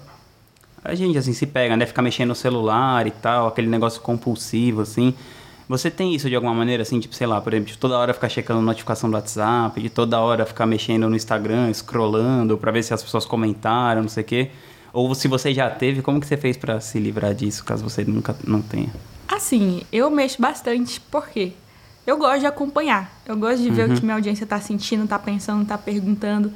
A 0.84 0.96
gente, 0.96 1.18
assim, 1.18 1.34
se 1.34 1.46
pega, 1.46 1.76
né? 1.76 1.86
Ficar 1.86 2.02
mexendo 2.02 2.30
no 2.30 2.36
celular 2.36 3.06
e 3.08 3.12
tal, 3.12 3.48
aquele 3.48 3.68
negócio 3.68 4.02
compulsivo, 4.02 4.82
assim. 4.82 5.14
Você 5.68 5.90
tem 5.90 6.14
isso 6.14 6.30
de 6.30 6.36
alguma 6.36 6.54
maneira, 6.54 6.84
assim, 6.84 7.00
tipo, 7.00 7.16
sei 7.16 7.26
lá, 7.26 7.42
por 7.42 7.52
exemplo, 7.52 7.74
de 7.74 7.78
toda 7.78 7.98
hora 7.98 8.14
ficar 8.14 8.30
checando 8.30 8.62
notificação 8.62 9.10
do 9.10 9.16
WhatsApp, 9.16 9.82
de 9.82 9.90
toda 9.90 10.20
hora 10.20 10.46
ficar 10.46 10.68
mexendo 10.68 11.10
no 11.10 11.16
Instagram, 11.16 11.74
scrollando 11.74 12.56
para 12.56 12.72
ver 12.72 12.84
se 12.84 12.94
as 12.94 13.02
pessoas 13.02 13.26
comentaram, 13.26 14.04
não 14.04 14.10
sei 14.10 14.22
o 14.22 14.26
quê? 14.26 14.52
Ou 14.94 15.14
se 15.16 15.28
você 15.28 15.54
já 15.54 15.70
teve, 15.70 16.04
como 16.04 16.22
que 16.22 16.28
você 16.28 16.38
fez 16.38 16.56
para 16.56 16.80
se 16.80 17.00
livrar 17.00 17.34
disso, 17.34 17.66
caso 17.66 17.84
você 17.84 18.06
nunca 18.06 18.36
não 18.46 18.62
tenha? 18.62 18.94
Assim, 19.28 19.84
eu 19.92 20.10
mexo 20.10 20.42
bastante, 20.42 21.00
por 21.00 21.28
quê? 21.28 21.54
Eu 22.06 22.18
gosto 22.18 22.42
de 22.42 22.46
acompanhar. 22.46 23.12
Eu 23.26 23.36
gosto 23.36 23.62
de 23.62 23.70
ver 23.70 23.88
uhum. 23.88 23.94
o 23.94 23.98
que 23.98 24.04
minha 24.04 24.16
audiência 24.16 24.46
tá 24.46 24.60
sentindo, 24.60 25.08
tá 25.08 25.18
pensando, 25.18 25.66
tá 25.66 25.78
perguntando. 25.78 26.54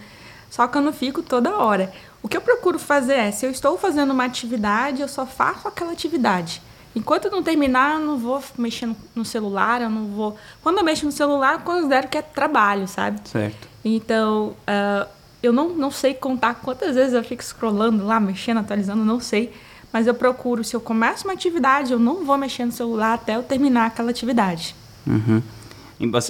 Só 0.49 0.67
que 0.67 0.77
eu 0.77 0.81
não 0.81 0.93
fico 0.93 1.21
toda 1.21 1.57
hora. 1.57 1.91
O 2.21 2.27
que 2.27 2.37
eu 2.37 2.41
procuro 2.41 2.77
fazer 2.77 3.13
é, 3.13 3.31
se 3.31 3.45
eu 3.45 3.51
estou 3.51 3.77
fazendo 3.77 4.11
uma 4.11 4.25
atividade, 4.25 5.01
eu 5.01 5.07
só 5.07 5.25
faço 5.25 5.67
aquela 5.67 5.91
atividade. 5.91 6.61
Enquanto 6.95 7.25
eu 7.25 7.31
não 7.31 7.43
terminar, 7.43 7.99
eu 7.99 8.05
não 8.05 8.17
vou 8.17 8.43
mexer 8.57 8.87
no, 8.87 8.95
no, 9.15 9.23
celular, 9.23 9.81
eu 9.81 9.89
não 9.89 10.07
vou. 10.07 10.35
Quando 10.61 10.79
eu 10.79 10.83
mexo 10.83 11.05
no 11.05 11.11
celular, 11.11 11.53
eu 11.53 11.59
considero 11.59 12.07
que 12.07 12.17
é 12.17 12.21
trabalho, 12.21 12.87
sabe? 12.87 13.21
Certo. 13.29 13.67
Então, 13.85 14.55
uh, 14.67 15.07
eu 15.41 15.53
não, 15.53 15.69
não 15.69 15.91
sei 15.91 16.13
contar 16.13 16.55
quantas 16.55 16.95
vezes 16.95 17.13
eu 17.13 17.23
fico 17.23 17.43
scrollando 17.43 18.05
lá, 18.05 18.19
mexendo, 18.19 18.57
atualizando, 18.57 19.05
não 19.05 19.19
sei. 19.19 19.53
Mas 19.91 20.07
eu 20.07 20.13
procuro, 20.13 20.63
se 20.63 20.75
eu 20.75 20.81
começo 20.81 21.25
uma 21.25 21.33
atividade, 21.33 21.91
eu 21.91 21.99
não 21.99 22.23
vou 22.23 22.37
mexer 22.37 22.65
no 22.65 22.71
celular 22.71 23.13
até 23.13 23.35
eu 23.35 23.43
terminar 23.43 23.87
aquela 23.87 24.11
atividade. 24.11 24.75
Uhum. 25.07 25.41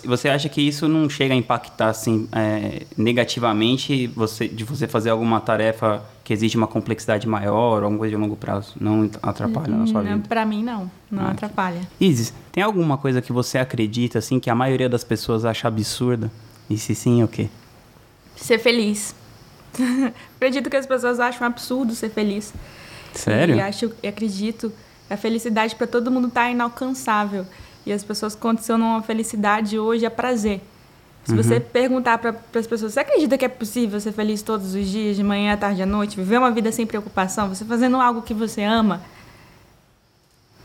Você 0.06 0.28
acha 0.30 0.50
que 0.50 0.60
isso 0.62 0.88
não 0.88 1.08
chega 1.08 1.32
a 1.32 1.38
impactar 1.38 1.90
assim 1.90 2.28
é, 2.32 2.88
negativamente 2.98 4.08
você, 4.08 4.48
de 4.48 4.64
você 4.64 4.88
fazer 4.88 5.12
alguma 5.12 5.40
tarefa 5.40 6.04
que 6.24 6.34
exige 6.34 6.58
uma 6.58 6.66
complexidade 6.66 7.28
maior, 7.28 7.84
alguma 7.84 8.00
coisa 8.00 8.16
de 8.16 8.20
longo 8.20 8.36
prazo? 8.36 8.74
Não 8.82 9.08
atrapalha 9.22 9.76
na 9.76 9.86
sua 9.86 10.02
vida? 10.02 10.24
Para 10.28 10.44
mim 10.44 10.64
não, 10.64 10.90
não 11.12 11.28
ah, 11.28 11.32
atrapalha. 11.32 11.82
Isis, 12.00 12.34
tem 12.52 12.64
alguma 12.64 12.98
coisa 12.98 13.22
que 13.22 13.32
você 13.32 13.60
acredita 13.60 14.18
assim 14.18 14.40
que 14.40 14.50
a 14.50 14.56
maioria 14.56 14.90
das 14.90 15.04
pessoas 15.04 15.46
acha 15.46 15.68
absurda? 15.68 16.32
E 16.68 16.76
se 16.76 16.96
sim, 16.96 17.22
o 17.22 17.28
quê? 17.28 17.48
Ser 18.36 18.58
feliz. 18.58 19.14
acredito 20.36 20.68
que 20.68 20.78
as 20.78 20.88
pessoas 20.88 21.20
acham 21.20 21.46
absurdo 21.46 21.94
ser 21.94 22.10
feliz. 22.10 22.54
Sério? 23.14 23.56
E 23.56 23.62
acho, 23.62 23.92
e 24.02 24.08
acredito 24.08 24.72
a 25.10 25.18
felicidade 25.18 25.76
para 25.76 25.88
todo 25.88 26.12
mundo 26.12 26.30
tá 26.30 26.50
inalcançável. 26.50 27.46
E 27.86 27.92
as 27.92 28.04
pessoas 28.04 28.36
condicionam 28.36 28.96
a 28.96 29.02
felicidade 29.02 29.80
hoje 29.80 30.06
a 30.06 30.12
prazer. 30.12 30.62
Se 31.24 31.32
uhum. 31.32 31.38
você 31.38 31.60
perguntar 31.60 32.18
para 32.18 32.36
as 32.56 32.68
pessoas, 32.68 32.94
você 32.94 33.00
acredita 33.00 33.38
que 33.38 33.46
é 33.46 33.50
possível 33.50 34.00
ser 34.00 34.12
feliz 34.12 34.42
todos 34.42 34.74
os 34.74 34.88
dias, 34.88 35.16
de 35.16 35.24
manhã, 35.24 35.54
à 35.54 35.58
tarde, 35.58 35.82
à 35.82 35.86
noite, 35.86 36.16
viver 36.16 36.38
uma 36.38 36.52
vida 36.52 36.72
sem 36.72 36.86
preocupação, 36.86 37.50
você 37.50 37.66
fazendo 37.66 37.98
algo 37.98 38.22
que 38.22 38.34
você 38.34 38.64
ama? 38.64 39.02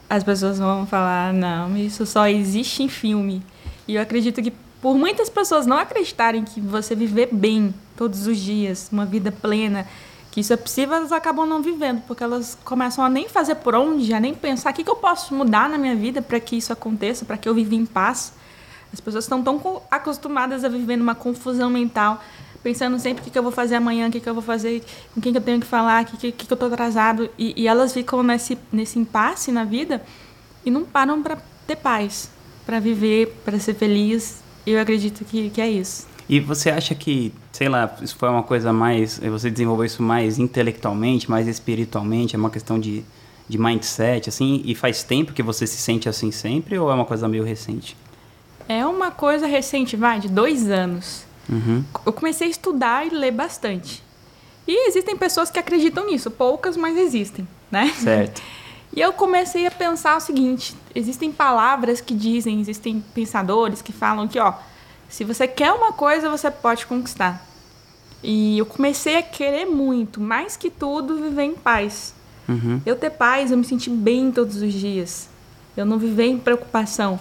As 0.09 0.23
pessoas 0.23 0.59
vão 0.59 0.87
falar, 0.87 1.33
não, 1.33 1.77
isso 1.77 2.07
só 2.07 2.29
existe 2.29 2.83
em 2.83 2.89
filme. 2.89 3.43
E 3.89 3.97
eu 3.97 4.03
acredito 4.03 4.41
que 4.43 4.53
por 4.81 4.97
muitas 4.97 5.29
pessoas 5.29 5.67
não 5.67 5.79
acreditarem 5.79 6.45
que 6.45 6.61
você 6.61 6.95
viver 6.95 7.31
bem 7.33 7.75
todos 7.97 8.27
os 8.27 8.39
dias, 8.39 8.89
uma 8.93 9.07
vida 9.07 9.33
plena, 9.33 9.87
que 10.35 10.41
isso 10.41 10.53
é 10.53 10.57
possível, 10.57 10.97
elas 10.97 11.13
acabam 11.13 11.47
não 11.47 11.63
vivendo, 11.63 12.03
porque 12.09 12.25
elas 12.25 12.59
começam 12.65 13.05
a 13.05 13.09
nem 13.09 13.29
fazer 13.29 13.55
por 13.55 13.73
onde, 13.73 14.13
a 14.13 14.19
nem 14.19 14.35
pensar 14.35 14.73
o 14.73 14.75
que, 14.75 14.83
que 14.83 14.91
eu 14.91 14.97
posso 14.97 15.33
mudar 15.33 15.69
na 15.69 15.79
minha 15.79 15.95
vida 15.95 16.21
para 16.21 16.41
que 16.41 16.57
isso 16.57 16.73
aconteça, 16.73 17.25
para 17.25 17.37
que 17.37 17.49
eu 17.49 17.55
viva 17.55 17.77
em 17.77 17.87
paz. 17.87 18.33
As 18.93 18.99
pessoas 18.99 19.27
estão 19.27 19.41
tão 19.45 19.81
acostumadas 19.89 20.65
a 20.65 20.69
viver 20.69 20.97
numa 20.97 21.15
confusão 21.15 21.71
mental, 21.71 22.21
pensando 22.65 22.99
sempre 22.99 23.21
o 23.21 23.25
que, 23.25 23.31
que 23.31 23.39
eu 23.39 23.45
vou 23.45 23.53
fazer 23.53 23.77
amanhã, 23.77 24.09
o 24.09 24.11
que, 24.11 24.19
que 24.19 24.29
eu 24.29 24.35
vou 24.35 24.43
fazer, 24.43 24.83
com 25.15 25.21
quem 25.21 25.31
que 25.31 25.39
eu 25.39 25.43
tenho 25.43 25.61
que 25.61 25.69
falar, 25.69 26.03
o 26.03 26.07
que, 26.07 26.17
que, 26.17 26.33
que 26.33 26.53
eu 26.53 26.57
estou 26.57 26.67
atrasado. 26.67 27.31
E, 27.39 27.63
e, 27.63 27.69
elas 27.69 27.93
ficam 27.93 28.21
nesse, 28.25 28.59
nesse 28.73 28.99
impasse 28.99 29.53
na 29.53 29.63
vida 29.63 30.03
e 30.65 30.71
não 30.71 30.83
param 30.83 31.23
para 31.23 31.39
ter 31.65 31.77
paz, 31.77 32.29
para 32.67 32.81
viver, 32.81 33.41
para 33.45 33.57
ser 33.61 33.75
feliz. 33.75 34.43
Eu 34.67 34.81
acredito 34.81 35.25
que, 35.25 35.49
que 35.51 35.61
é 35.61 35.71
isso. 35.71 36.13
E 36.29 36.41
você 36.41 36.71
acha 36.71 36.95
que, 36.95 37.33
sei 37.53 37.69
lá, 37.69 37.95
isso 38.01 38.17
foi 38.17 38.29
uma 38.29 38.43
coisa 38.43 38.73
mais. 38.73 39.19
Você 39.19 39.51
desenvolveu 39.51 39.85
isso 39.85 40.03
mais 40.03 40.39
intelectualmente, 40.39 41.31
mais 41.31 41.47
espiritualmente? 41.47 42.35
É 42.35 42.39
uma 42.39 42.51
questão 42.51 42.79
de, 42.79 43.05
de 43.49 43.59
mindset, 43.59 44.29
assim? 44.29 44.63
E 44.65 44.75
faz 44.75 45.03
tempo 45.03 45.33
que 45.33 45.43
você 45.43 45.67
se 45.67 45.77
sente 45.77 46.09
assim 46.09 46.31
sempre 46.31 46.79
ou 46.79 46.91
é 46.91 46.95
uma 46.95 47.05
coisa 47.05 47.29
meio 47.29 47.45
recente? 47.45 47.97
É 48.67 48.87
uma 48.87 49.11
coisa 49.11 49.47
recente, 49.47 49.97
vai, 49.97 50.19
de 50.19 50.29
dois 50.29 50.71
anos. 50.71 51.25
Uhum. 51.49 51.85
Eu 52.07 52.13
comecei 52.13 52.47
a 52.47 52.51
estudar 52.51 53.07
e 53.07 53.11
ler 53.11 53.33
bastante. 53.33 54.03
E 54.67 54.89
existem 54.89 55.15
pessoas 55.15 55.51
que 55.51 55.59
acreditam 55.59 56.07
nisso, 56.07 56.31
poucas, 56.31 56.75
mas 56.75 56.97
existem, 56.97 57.47
né? 57.71 57.93
Certo. 57.97 58.43
E 58.97 59.01
eu 59.01 59.13
comecei 59.13 59.67
a 59.67 59.73
pensar 59.73 60.17
o 60.17 60.21
seguinte: 60.21 60.73
existem 60.95 61.33
palavras 61.33 62.01
que 62.01 62.15
dizem, 62.15 62.61
existem 62.61 63.03
pensadores 63.13 63.83
que 63.83 63.93
falam 63.93 64.29
que, 64.29 64.39
ó 64.39 64.55
se 65.09 65.25
você 65.25 65.47
quer 65.47 65.73
uma 65.73 65.93
coisa, 65.93 66.29
você 66.29 66.51
pode 66.51 66.87
conquistar. 66.87 67.45
E 68.23 68.59
eu 68.59 68.65
comecei 68.65 69.17
a 69.19 69.23
querer 69.23 69.67
muito, 69.67 70.21
mais 70.21 70.57
que 70.57 70.71
tudo, 70.71 71.21
viver 71.23 71.43
em 71.43 71.55
paz. 71.55 72.15
Uhum. 72.49 72.81
Eu 72.85 72.97
ter 72.97 73.11
paz, 73.11 73.51
eu 73.51 73.59
me 73.59 73.65
senti 73.65 73.91
bem 73.91 74.33
todos 74.33 74.63
os 74.63 74.73
dias. 74.73 75.29
Eu 75.77 75.85
não 75.85 75.99
viver 75.99 76.27
em 76.27 76.39
preocupação. 76.39 77.21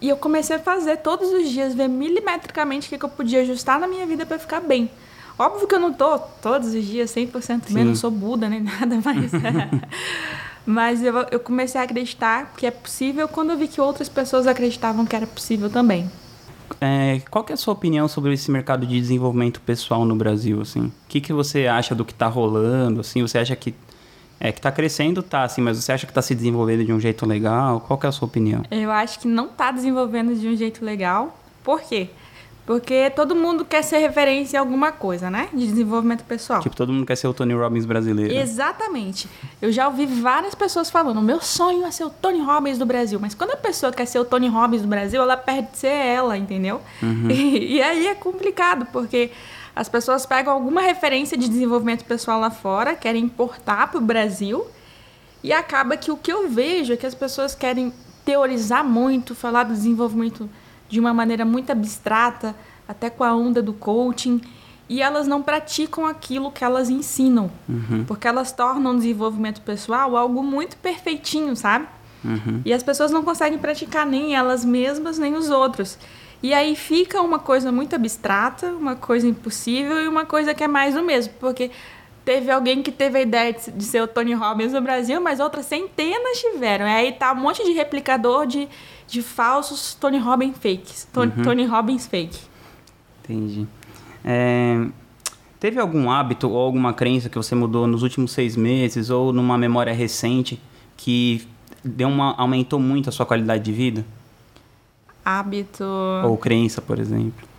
E 0.00 0.08
eu 0.08 0.16
comecei 0.16 0.56
a 0.56 0.58
fazer 0.58 0.98
todos 0.98 1.32
os 1.32 1.48
dias, 1.48 1.74
ver 1.74 1.88
milimetricamente 1.88 2.86
o 2.86 2.90
que, 2.90 2.98
que 2.98 3.04
eu 3.04 3.08
podia 3.08 3.40
ajustar 3.40 3.78
na 3.80 3.86
minha 3.86 4.04
vida 4.04 4.26
para 4.26 4.38
ficar 4.38 4.60
bem. 4.60 4.90
Óbvio 5.38 5.66
que 5.66 5.74
eu 5.74 5.80
não 5.80 5.92
tô 5.92 6.18
todos 6.18 6.74
os 6.74 6.84
dias 6.84 7.10
100% 7.10 7.72
bem, 7.72 7.84
não 7.84 7.94
sou 7.94 8.10
Buda 8.10 8.48
nem 8.48 8.60
nada, 8.62 9.00
mas... 9.02 9.32
mas 10.66 11.02
eu, 11.02 11.14
eu 11.30 11.40
comecei 11.40 11.80
a 11.80 11.84
acreditar 11.84 12.52
que 12.56 12.66
é 12.66 12.70
possível 12.70 13.26
quando 13.26 13.50
eu 13.50 13.58
vi 13.58 13.66
que 13.66 13.80
outras 13.80 14.08
pessoas 14.08 14.46
acreditavam 14.46 15.06
que 15.06 15.16
era 15.16 15.26
possível 15.26 15.70
também. 15.70 16.10
É, 16.80 17.20
qual 17.30 17.44
é 17.48 17.52
a 17.52 17.56
sua 17.56 17.74
opinião 17.74 18.08
sobre 18.08 18.32
esse 18.32 18.50
mercado 18.50 18.86
de 18.86 18.98
desenvolvimento 19.00 19.60
pessoal 19.60 20.04
no 20.04 20.14
Brasil, 20.16 20.60
assim? 20.60 20.86
O 20.86 20.92
que, 21.08 21.20
que 21.20 21.32
você 21.32 21.66
acha 21.66 21.94
do 21.94 22.04
que 22.04 22.12
está 22.12 22.26
rolando, 22.26 23.00
assim? 23.00 23.22
Você 23.22 23.38
acha 23.38 23.54
que 23.56 23.74
é 24.44 24.50
que 24.50 24.58
está 24.58 24.72
crescendo, 24.72 25.22
tá, 25.22 25.44
assim, 25.44 25.60
mas 25.60 25.76
você 25.76 25.92
acha 25.92 26.04
que 26.04 26.10
está 26.10 26.20
se 26.20 26.34
desenvolvendo 26.34 26.84
de 26.84 26.92
um 26.92 26.98
jeito 26.98 27.24
legal? 27.24 27.80
Qual 27.80 27.98
é 28.02 28.06
a 28.08 28.12
sua 28.12 28.26
opinião? 28.26 28.64
Eu 28.72 28.90
acho 28.90 29.20
que 29.20 29.28
não 29.28 29.46
está 29.46 29.70
desenvolvendo 29.70 30.34
de 30.34 30.48
um 30.48 30.56
jeito 30.56 30.84
legal. 30.84 31.38
Por 31.62 31.80
quê? 31.80 32.10
Porque 32.64 33.10
todo 33.10 33.34
mundo 33.34 33.64
quer 33.64 33.82
ser 33.82 33.98
referência 33.98 34.56
em 34.56 34.60
alguma 34.60 34.92
coisa, 34.92 35.28
né? 35.28 35.48
De 35.52 35.66
desenvolvimento 35.66 36.22
pessoal. 36.22 36.60
Tipo, 36.60 36.76
todo 36.76 36.92
mundo 36.92 37.04
quer 37.04 37.16
ser 37.16 37.26
o 37.26 37.34
Tony 37.34 37.54
Robbins 37.54 37.84
brasileiro. 37.84 38.32
Exatamente. 38.32 39.28
Eu 39.60 39.72
já 39.72 39.88
ouvi 39.88 40.06
várias 40.06 40.54
pessoas 40.54 40.88
falando: 40.88 41.20
meu 41.20 41.40
sonho 41.40 41.84
é 41.84 41.90
ser 41.90 42.04
o 42.04 42.10
Tony 42.10 42.40
Robbins 42.40 42.78
do 42.78 42.86
Brasil. 42.86 43.18
Mas 43.20 43.34
quando 43.34 43.50
a 43.50 43.56
pessoa 43.56 43.90
quer 43.90 44.06
ser 44.06 44.20
o 44.20 44.24
Tony 44.24 44.46
Robbins 44.46 44.82
do 44.82 44.88
Brasil, 44.88 45.20
ela 45.20 45.36
perde 45.36 45.72
de 45.72 45.78
ser 45.78 45.88
ela, 45.88 46.36
entendeu? 46.38 46.80
Uhum. 47.02 47.28
E, 47.42 47.76
e 47.76 47.82
aí 47.82 48.06
é 48.06 48.14
complicado, 48.14 48.86
porque 48.92 49.30
as 49.74 49.88
pessoas 49.88 50.26
pegam 50.26 50.52
alguma 50.52 50.82
referência 50.82 51.36
de 51.36 51.48
desenvolvimento 51.48 52.04
pessoal 52.04 52.38
lá 52.38 52.50
fora, 52.50 52.94
querem 52.94 53.24
importar 53.24 53.90
para 53.90 53.98
o 53.98 54.02
Brasil, 54.02 54.66
e 55.42 55.52
acaba 55.52 55.96
que 55.96 56.10
o 56.10 56.16
que 56.16 56.30
eu 56.30 56.48
vejo 56.48 56.92
é 56.92 56.96
que 56.96 57.06
as 57.06 57.14
pessoas 57.14 57.54
querem 57.54 57.92
teorizar 58.24 58.84
muito, 58.84 59.34
falar 59.34 59.64
do 59.64 59.72
desenvolvimento 59.72 60.40
pessoal 60.40 60.62
de 60.88 61.00
uma 61.00 61.12
maneira 61.14 61.44
muito 61.44 61.70
abstrata, 61.70 62.54
até 62.86 63.08
com 63.08 63.24
a 63.24 63.34
onda 63.34 63.62
do 63.62 63.72
coaching, 63.72 64.40
e 64.88 65.00
elas 65.00 65.26
não 65.26 65.42
praticam 65.42 66.06
aquilo 66.06 66.50
que 66.50 66.62
elas 66.62 66.90
ensinam, 66.90 67.50
uhum. 67.68 68.04
porque 68.06 68.28
elas 68.28 68.52
tornam 68.52 68.92
o 68.92 68.96
desenvolvimento 68.96 69.60
pessoal 69.62 70.16
algo 70.16 70.42
muito 70.42 70.76
perfeitinho, 70.76 71.56
sabe? 71.56 71.86
Uhum. 72.24 72.60
E 72.64 72.72
as 72.72 72.82
pessoas 72.82 73.10
não 73.10 73.22
conseguem 73.22 73.58
praticar 73.58 74.06
nem 74.06 74.34
elas 74.34 74.64
mesmas, 74.64 75.18
nem 75.18 75.34
os 75.34 75.50
outros. 75.50 75.98
E 76.42 76.52
aí 76.52 76.74
fica 76.74 77.20
uma 77.20 77.38
coisa 77.38 77.70
muito 77.70 77.94
abstrata, 77.94 78.66
uma 78.72 78.96
coisa 78.96 79.26
impossível 79.26 80.02
e 80.02 80.08
uma 80.08 80.26
coisa 80.26 80.52
que 80.52 80.62
é 80.62 80.68
mais 80.68 80.94
do 80.94 81.02
mesmo, 81.02 81.32
porque 81.38 81.70
teve 82.24 82.50
alguém 82.50 82.82
que 82.82 82.90
teve 82.90 83.18
a 83.18 83.22
ideia 83.22 83.52
de 83.52 83.84
ser 83.84 84.02
o 84.02 84.08
Tony 84.08 84.34
Robbins 84.34 84.72
no 84.72 84.80
Brasil, 84.80 85.20
mas 85.20 85.40
outras 85.40 85.66
centenas 85.66 86.38
tiveram. 86.38 86.86
E 86.86 86.90
aí 86.90 87.12
tá 87.12 87.32
um 87.32 87.36
monte 87.36 87.64
de 87.64 87.72
replicador 87.72 88.46
de, 88.46 88.68
de 89.12 89.22
falsos 89.22 89.94
Tony 89.94 90.18
Robbins 90.18 90.56
fakes. 90.56 91.06
Tony, 91.12 91.32
uhum. 91.36 91.42
Tony 91.42 91.66
Robbins 91.66 92.06
fake. 92.06 92.38
Entendi. 93.22 93.66
É, 94.24 94.86
teve 95.60 95.78
algum 95.78 96.10
hábito 96.10 96.48
ou 96.48 96.58
alguma 96.58 96.94
crença 96.94 97.28
que 97.28 97.36
você 97.36 97.54
mudou 97.54 97.86
nos 97.86 98.02
últimos 98.02 98.32
seis 98.32 98.56
meses 98.56 99.10
ou 99.10 99.32
numa 99.32 99.58
memória 99.58 99.92
recente 99.92 100.58
que 100.96 101.46
deu 101.84 102.08
uma, 102.08 102.34
aumentou 102.36 102.80
muito 102.80 103.10
a 103.10 103.12
sua 103.12 103.26
qualidade 103.26 103.62
de 103.62 103.72
vida? 103.72 104.04
Hábito. 105.22 105.84
Ou 106.24 106.38
crença, 106.38 106.80
por 106.80 106.98
exemplo 106.98 107.52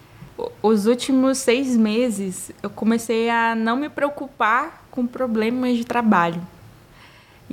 os 0.62 0.88
últimos 0.88 1.38
seis 1.38 1.78
meses 1.78 2.52
eu 2.62 2.70
comecei 2.70 3.30
a 3.30 3.56
não 3.56 3.78
me 3.78 3.90
preocupar 3.90 4.84
com 4.90 5.06
problemas 5.06 5.78
de 5.78 5.86
trabalho. 5.86 6.42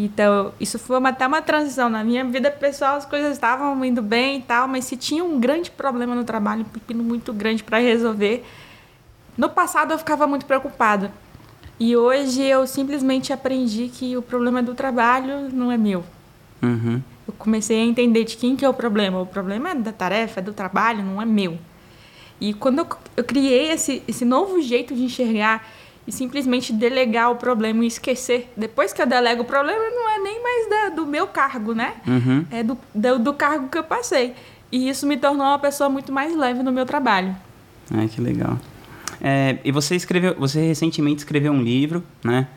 Então, 0.02 0.54
isso 0.58 0.78
foi 0.78 0.96
uma, 0.96 1.10
até 1.10 1.26
uma 1.26 1.42
transição. 1.42 1.90
Na 1.90 2.02
minha 2.02 2.24
vida 2.24 2.50
pessoal, 2.50 2.96
as 2.96 3.04
coisas 3.04 3.32
estavam 3.32 3.84
indo 3.84 4.00
bem 4.00 4.38
e 4.38 4.42
tal, 4.42 4.66
mas 4.66 4.86
se 4.86 4.96
tinha 4.96 5.22
um 5.22 5.38
grande 5.38 5.70
problema 5.70 6.14
no 6.14 6.24
trabalho, 6.24 6.62
um 6.62 6.64
pepino 6.64 7.04
muito 7.04 7.34
grande 7.34 7.62
para 7.62 7.76
resolver, 7.76 8.42
no 9.36 9.50
passado 9.50 9.92
eu 9.92 9.98
ficava 9.98 10.26
muito 10.26 10.46
preocupada. 10.46 11.12
E 11.78 11.94
hoje 11.94 12.42
eu 12.42 12.66
simplesmente 12.66 13.30
aprendi 13.30 13.88
que 13.88 14.16
o 14.16 14.22
problema 14.22 14.62
do 14.62 14.74
trabalho 14.74 15.50
não 15.52 15.70
é 15.70 15.76
meu. 15.76 16.02
Uhum. 16.62 17.02
Eu 17.28 17.34
comecei 17.38 17.78
a 17.78 17.84
entender 17.84 18.24
de 18.24 18.38
quem 18.38 18.56
que 18.56 18.64
é 18.64 18.68
o 18.70 18.74
problema. 18.74 19.20
O 19.20 19.26
problema 19.26 19.70
é 19.70 19.74
da 19.74 19.92
tarefa, 19.92 20.40
é 20.40 20.42
do 20.42 20.54
trabalho, 20.54 21.04
não 21.04 21.20
é 21.20 21.26
meu. 21.26 21.58
E 22.40 22.54
quando 22.54 22.78
eu, 22.78 22.86
eu 23.18 23.24
criei 23.24 23.70
esse, 23.70 24.02
esse 24.08 24.24
novo 24.24 24.62
jeito 24.62 24.94
de 24.94 25.02
enxergar 25.02 25.62
e 26.10 26.12
simplesmente 26.12 26.72
delegar 26.72 27.30
o 27.30 27.36
problema 27.36 27.84
e 27.84 27.86
esquecer. 27.86 28.52
Depois 28.56 28.92
que 28.92 29.00
eu 29.00 29.06
delego 29.06 29.42
o 29.42 29.44
problema, 29.44 29.78
não 29.78 30.10
é 30.10 30.18
nem 30.18 30.42
mais 30.42 30.68
da, 30.68 30.88
do 30.88 31.06
meu 31.06 31.28
cargo, 31.28 31.72
né? 31.72 31.94
Uhum. 32.04 32.44
É 32.50 32.64
do, 32.64 32.76
do, 32.92 33.18
do, 33.20 33.32
cargo 33.32 33.68
que 33.68 33.78
eu 33.78 33.84
passei. 33.84 34.34
E 34.72 34.88
isso 34.88 35.06
me 35.06 35.16
tornou 35.16 35.46
uma 35.46 35.58
pessoa 35.60 35.88
muito 35.88 36.10
mais 36.10 36.36
leve 36.36 36.64
no 36.64 36.72
meu 36.72 36.84
trabalho. 36.84 37.36
Ai, 37.92 38.08
que 38.08 38.20
legal. 38.20 38.58
É, 39.20 39.58
e 39.64 39.70
você 39.70 39.94
escreveu, 39.94 40.34
você 40.36 40.60
recentemente 40.60 41.18
escreveu 41.18 41.52
um 41.52 41.62
livro, 41.62 42.02
né? 42.24 42.48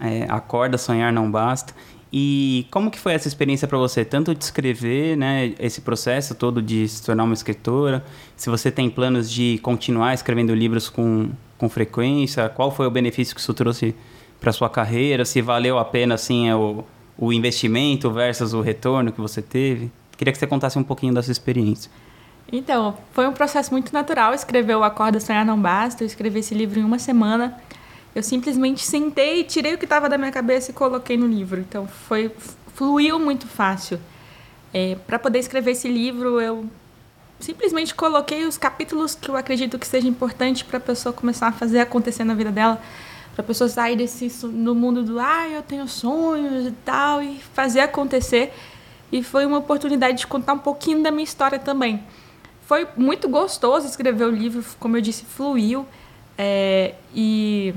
É, 0.00 0.24
Acorda, 0.30 0.78
Sonhar 0.78 1.12
Não 1.12 1.30
Basta. 1.30 1.74
E 2.12 2.66
como 2.70 2.90
que 2.90 2.98
foi 2.98 3.14
essa 3.14 3.26
experiência 3.26 3.66
para 3.66 3.78
você, 3.78 4.04
tanto 4.04 4.34
de 4.34 4.44
escrever, 4.44 5.16
né, 5.16 5.54
esse 5.58 5.80
processo 5.80 6.34
todo 6.34 6.60
de 6.60 6.86
se 6.86 7.02
tornar 7.02 7.24
uma 7.24 7.32
escritora, 7.32 8.04
se 8.36 8.50
você 8.50 8.70
tem 8.70 8.90
planos 8.90 9.30
de 9.30 9.58
continuar 9.62 10.12
escrevendo 10.12 10.54
livros 10.54 10.90
com, 10.90 11.30
com 11.56 11.70
frequência, 11.70 12.50
qual 12.50 12.70
foi 12.70 12.86
o 12.86 12.90
benefício 12.90 13.34
que 13.34 13.40
isso 13.40 13.54
trouxe 13.54 13.94
para 14.38 14.52
sua 14.52 14.68
carreira, 14.68 15.24
se 15.24 15.40
valeu 15.40 15.78
a 15.78 15.84
pena 15.86 16.16
assim 16.16 16.50
é 16.50 16.54
o, 16.54 16.84
o 17.16 17.32
investimento 17.32 18.10
versus 18.10 18.52
o 18.52 18.60
retorno 18.60 19.10
que 19.10 19.20
você 19.20 19.40
teve? 19.40 19.90
Queria 20.18 20.32
que 20.32 20.38
você 20.38 20.46
contasse 20.46 20.78
um 20.78 20.84
pouquinho 20.84 21.14
dessa 21.14 21.32
experiência. 21.32 21.90
Então, 22.52 22.98
foi 23.12 23.26
um 23.26 23.32
processo 23.32 23.72
muito 23.72 23.92
natural 23.92 24.34
escrever 24.34 24.76
o 24.76 24.84
Acorda 24.84 25.18
Sonhar 25.18 25.46
Não 25.46 25.58
Basta. 25.58 26.02
Eu 26.02 26.06
escrevi 26.06 26.40
esse 26.40 26.54
livro 26.54 26.78
em 26.78 26.84
uma 26.84 26.98
semana. 26.98 27.56
Eu 28.14 28.22
simplesmente 28.22 28.84
sentei, 28.84 29.42
tirei 29.44 29.74
o 29.74 29.78
que 29.78 29.84
estava 29.84 30.08
da 30.08 30.18
minha 30.18 30.30
cabeça 30.30 30.70
e 30.70 30.74
coloquei 30.74 31.16
no 31.16 31.26
livro. 31.26 31.60
Então 31.60 31.86
foi 31.86 32.30
fluiu 32.74 33.18
muito 33.18 33.46
fácil. 33.46 33.98
É, 34.72 34.96
para 35.06 35.18
poder 35.18 35.38
escrever 35.38 35.72
esse 35.72 35.88
livro, 35.88 36.40
eu 36.40 36.66
simplesmente 37.38 37.94
coloquei 37.94 38.44
os 38.46 38.56
capítulos 38.56 39.14
que 39.14 39.28
eu 39.28 39.36
acredito 39.36 39.78
que 39.78 39.86
seja 39.86 40.08
importante 40.08 40.64
para 40.64 40.78
a 40.78 40.80
pessoa 40.80 41.12
começar 41.12 41.48
a 41.48 41.52
fazer 41.52 41.80
acontecer 41.80 42.24
na 42.24 42.34
vida 42.34 42.50
dela, 42.50 42.80
para 43.34 43.44
a 43.44 43.46
pessoa 43.46 43.68
sair 43.68 43.96
desse 43.96 44.30
no 44.46 44.74
mundo 44.74 45.02
do 45.02 45.18
ah, 45.18 45.48
eu 45.48 45.62
tenho 45.62 45.88
sonhos 45.88 46.66
e 46.66 46.72
tal 46.84 47.22
e 47.22 47.38
fazer 47.54 47.80
acontecer. 47.80 48.52
E 49.10 49.22
foi 49.22 49.44
uma 49.44 49.58
oportunidade 49.58 50.18
de 50.18 50.26
contar 50.26 50.54
um 50.54 50.58
pouquinho 50.58 51.02
da 51.02 51.10
minha 51.10 51.24
história 51.24 51.58
também. 51.58 52.02
Foi 52.66 52.86
muito 52.96 53.28
gostoso 53.28 53.86
escrever 53.86 54.24
o 54.24 54.30
livro, 54.30 54.64
como 54.78 54.96
eu 54.96 55.00
disse, 55.02 55.24
fluiu. 55.24 55.86
É, 56.38 56.94
e 57.14 57.74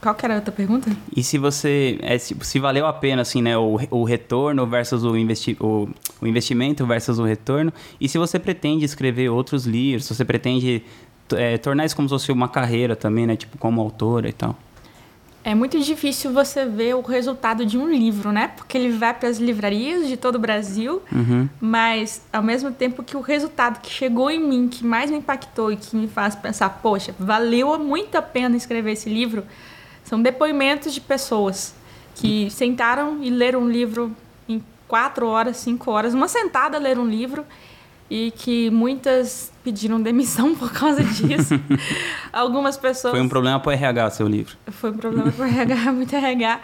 qual 0.00 0.14
que 0.14 0.24
era 0.24 0.34
a 0.34 0.36
outra 0.38 0.52
pergunta? 0.52 0.90
E 1.14 1.22
se 1.22 1.38
você. 1.38 1.98
É, 2.02 2.18
se, 2.18 2.36
se 2.40 2.58
valeu 2.58 2.86
a 2.86 2.92
pena, 2.92 3.22
assim, 3.22 3.42
né? 3.42 3.56
O, 3.56 3.78
o 3.90 4.04
retorno 4.04 4.66
versus 4.66 5.04
o, 5.04 5.16
investi 5.16 5.56
o, 5.60 5.88
o 6.20 6.26
investimento 6.26 6.86
versus 6.86 7.18
o 7.18 7.24
retorno. 7.24 7.72
E 8.00 8.08
se 8.08 8.18
você 8.18 8.38
pretende 8.38 8.84
escrever 8.84 9.28
outros 9.28 9.66
livros, 9.66 10.06
se 10.06 10.14
você 10.14 10.24
pretende 10.24 10.82
é, 11.34 11.58
tornar 11.58 11.84
isso 11.84 11.96
como 11.96 12.08
se 12.08 12.14
fosse 12.14 12.32
uma 12.32 12.48
carreira 12.48 12.94
também, 12.94 13.26
né? 13.26 13.36
Tipo, 13.36 13.58
como 13.58 13.80
autora 13.80 14.28
e 14.28 14.32
tal. 14.32 14.56
É 15.46 15.54
muito 15.54 15.78
difícil 15.78 16.32
você 16.32 16.66
ver 16.66 16.96
o 16.96 17.00
resultado 17.00 17.64
de 17.64 17.78
um 17.78 17.88
livro, 17.88 18.32
né? 18.32 18.48
Porque 18.56 18.76
ele 18.76 18.90
vai 18.90 19.14
para 19.14 19.28
as 19.28 19.38
livrarias 19.38 20.08
de 20.08 20.16
todo 20.16 20.34
o 20.34 20.38
Brasil, 20.40 21.00
uhum. 21.12 21.48
mas 21.60 22.20
ao 22.32 22.42
mesmo 22.42 22.72
tempo 22.72 23.00
que 23.04 23.16
o 23.16 23.20
resultado 23.20 23.80
que 23.80 23.88
chegou 23.88 24.28
em 24.28 24.40
mim, 24.40 24.66
que 24.66 24.84
mais 24.84 25.08
me 25.08 25.18
impactou 25.18 25.70
e 25.70 25.76
que 25.76 25.94
me 25.94 26.08
faz 26.08 26.34
pensar, 26.34 26.68
poxa, 26.82 27.14
valeu 27.16 27.78
muito 27.78 28.16
a 28.16 28.22
pena 28.22 28.56
escrever 28.56 28.90
esse 28.94 29.08
livro, 29.08 29.44
são 30.06 30.22
depoimentos 30.22 30.94
de 30.94 31.00
pessoas 31.00 31.74
que 32.14 32.48
sentaram 32.48 33.22
e 33.22 33.28
leram 33.28 33.62
um 33.62 33.68
livro 33.68 34.14
em 34.48 34.62
quatro 34.86 35.26
horas, 35.26 35.56
cinco 35.56 35.90
horas, 35.90 36.14
uma 36.14 36.28
sentada 36.28 36.78
ler 36.78 36.96
um 36.96 37.06
livro 37.06 37.44
e 38.08 38.30
que 38.30 38.70
muitas 38.70 39.52
pediram 39.64 40.00
demissão 40.02 40.54
por 40.54 40.72
causa 40.72 41.02
disso. 41.02 41.54
Algumas 42.32 42.76
pessoas. 42.76 43.12
Foi 43.14 43.20
um 43.20 43.28
problema 43.28 43.58
para 43.58 43.70
o 43.70 43.72
RH, 43.72 44.10
seu 44.10 44.28
livro. 44.28 44.56
Foi 44.68 44.92
um 44.92 44.96
problema 44.96 45.32
para 45.32 45.44
o 45.44 45.48
RH, 45.48 45.74
muito 45.92 46.14
RH. 46.14 46.60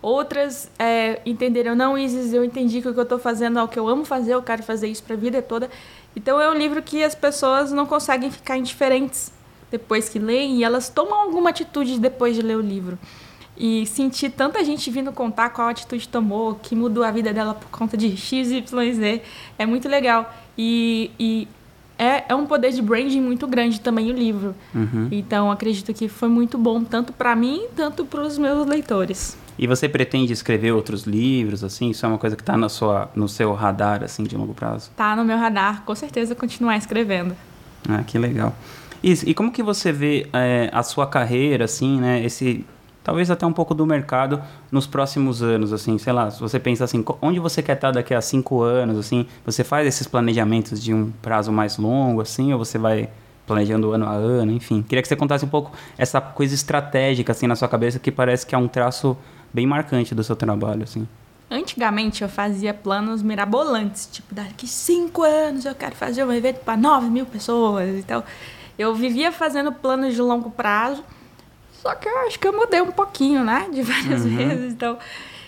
Outras 0.00 0.70
é, 0.78 1.20
entenderam, 1.26 1.74
não, 1.74 1.98
Isis, 1.98 2.32
eu 2.32 2.42
entendi 2.42 2.80
que 2.80 2.88
o 2.88 2.94
que 2.94 2.98
eu 2.98 3.02
estou 3.02 3.18
fazendo 3.18 3.58
é 3.58 3.62
o 3.62 3.68
que 3.68 3.78
eu 3.78 3.86
amo 3.88 4.06
fazer, 4.06 4.32
eu 4.32 4.42
quero 4.42 4.62
fazer 4.62 4.88
isso 4.88 5.02
para 5.02 5.14
a 5.14 5.18
vida 5.18 5.42
toda. 5.42 5.68
Então 6.14 6.40
é 6.40 6.50
um 6.50 6.54
livro 6.54 6.82
que 6.82 7.04
as 7.04 7.14
pessoas 7.14 7.72
não 7.72 7.84
conseguem 7.84 8.30
ficar 8.30 8.56
indiferentes 8.56 9.35
depois 9.70 10.08
que 10.08 10.18
leem 10.18 10.58
e 10.58 10.64
elas 10.64 10.88
tomam 10.88 11.14
alguma 11.14 11.50
atitude 11.50 11.98
depois 11.98 12.34
de 12.34 12.42
ler 12.42 12.56
o 12.56 12.60
livro. 12.60 12.98
E 13.56 13.86
sentir 13.86 14.30
tanta 14.30 14.62
gente 14.64 14.90
vindo 14.90 15.10
contar 15.12 15.50
qual 15.50 15.68
atitude 15.68 16.06
tomou, 16.08 16.56
que 16.56 16.76
mudou 16.76 17.02
a 17.02 17.10
vida 17.10 17.32
dela 17.32 17.54
por 17.54 17.68
conta 17.70 17.96
de 17.96 18.14
X, 18.16 18.50
Y, 18.50 18.92
Z, 18.94 19.22
é 19.58 19.64
muito 19.64 19.88
legal. 19.88 20.30
E, 20.58 21.10
e 21.18 21.48
é, 21.98 22.24
é 22.28 22.34
um 22.34 22.46
poder 22.46 22.72
de 22.72 22.82
branding 22.82 23.20
muito 23.20 23.46
grande 23.46 23.80
também 23.80 24.10
o 24.10 24.14
livro. 24.14 24.54
Uhum. 24.74 25.08
Então 25.10 25.50
acredito 25.50 25.94
que 25.94 26.08
foi 26.08 26.28
muito 26.28 26.58
bom, 26.58 26.84
tanto 26.84 27.12
para 27.12 27.34
mim, 27.34 27.66
tanto 27.74 28.04
para 28.04 28.20
os 28.20 28.36
meus 28.36 28.66
leitores. 28.66 29.38
E 29.58 29.66
você 29.66 29.88
pretende 29.88 30.34
escrever 30.34 30.72
outros 30.72 31.04
livros, 31.04 31.64
assim? 31.64 31.88
Isso 31.88 32.04
é 32.04 32.08
uma 32.08 32.18
coisa 32.18 32.36
que 32.36 32.42
está 32.42 32.56
no 32.58 33.28
seu 33.28 33.54
radar, 33.54 34.04
assim, 34.04 34.24
de 34.24 34.36
longo 34.36 34.52
prazo? 34.52 34.90
Tá 34.94 35.16
no 35.16 35.24
meu 35.24 35.38
radar, 35.38 35.82
com 35.82 35.94
certeza 35.94 36.34
continuar 36.34 36.76
escrevendo. 36.76 37.34
Ah, 37.88 38.02
que 38.02 38.18
legal. 38.18 38.54
E, 39.06 39.12
e 39.30 39.34
como 39.34 39.52
que 39.52 39.62
você 39.62 39.92
vê 39.92 40.26
é, 40.32 40.68
a 40.72 40.82
sua 40.82 41.06
carreira, 41.06 41.66
assim, 41.66 42.00
né? 42.00 42.24
Esse, 42.24 42.66
talvez 43.04 43.30
até 43.30 43.46
um 43.46 43.52
pouco 43.52 43.72
do 43.72 43.86
mercado 43.86 44.42
nos 44.68 44.84
próximos 44.84 45.44
anos, 45.44 45.72
assim, 45.72 45.96
sei 45.96 46.12
lá, 46.12 46.28
se 46.28 46.40
você 46.40 46.58
pensa 46.58 46.82
assim, 46.82 47.04
onde 47.22 47.38
você 47.38 47.62
quer 47.62 47.74
estar 47.74 47.92
daqui 47.92 48.12
a 48.12 48.20
cinco 48.20 48.62
anos, 48.62 48.98
assim, 48.98 49.24
você 49.44 49.62
faz 49.62 49.86
esses 49.86 50.08
planejamentos 50.08 50.82
de 50.82 50.92
um 50.92 51.12
prazo 51.22 51.52
mais 51.52 51.78
longo, 51.78 52.20
assim, 52.20 52.52
ou 52.52 52.58
você 52.58 52.78
vai 52.78 53.08
planejando 53.46 53.92
ano 53.92 54.06
a 54.06 54.12
ano, 54.12 54.50
enfim. 54.50 54.82
Queria 54.82 55.00
que 55.00 55.06
você 55.06 55.14
contasse 55.14 55.44
um 55.44 55.48
pouco 55.48 55.70
essa 55.96 56.20
coisa 56.20 56.52
estratégica, 56.52 57.30
assim, 57.30 57.46
na 57.46 57.54
sua 57.54 57.68
cabeça, 57.68 58.00
que 58.00 58.10
parece 58.10 58.44
que 58.44 58.56
é 58.56 58.58
um 58.58 58.66
traço 58.66 59.16
bem 59.54 59.68
marcante 59.68 60.16
do 60.16 60.24
seu 60.24 60.34
trabalho, 60.34 60.82
assim. 60.82 61.06
Antigamente 61.48 62.22
eu 62.22 62.28
fazia 62.28 62.74
planos 62.74 63.22
mirabolantes, 63.22 64.08
tipo, 64.10 64.34
daqui 64.34 64.66
cinco 64.66 65.22
anos 65.22 65.64
eu 65.64 65.76
quero 65.76 65.94
fazer 65.94 66.24
um 66.24 66.32
evento 66.32 66.58
para 66.64 66.76
nove 66.76 67.08
mil 67.08 67.24
pessoas. 67.24 67.88
Então, 68.00 68.24
eu 68.78 68.94
vivia 68.94 69.32
fazendo 69.32 69.72
planos 69.72 70.14
de 70.14 70.20
longo 70.20 70.50
prazo, 70.50 71.04
só 71.82 71.94
que 71.94 72.08
eu 72.08 72.18
acho 72.26 72.38
que 72.38 72.46
eu 72.46 72.52
mudei 72.52 72.80
um 72.80 72.90
pouquinho, 72.90 73.44
né? 73.44 73.68
De 73.72 73.80
várias 73.82 74.24
uhum. 74.24 74.36
vezes. 74.36 74.72
Então, 74.72 74.98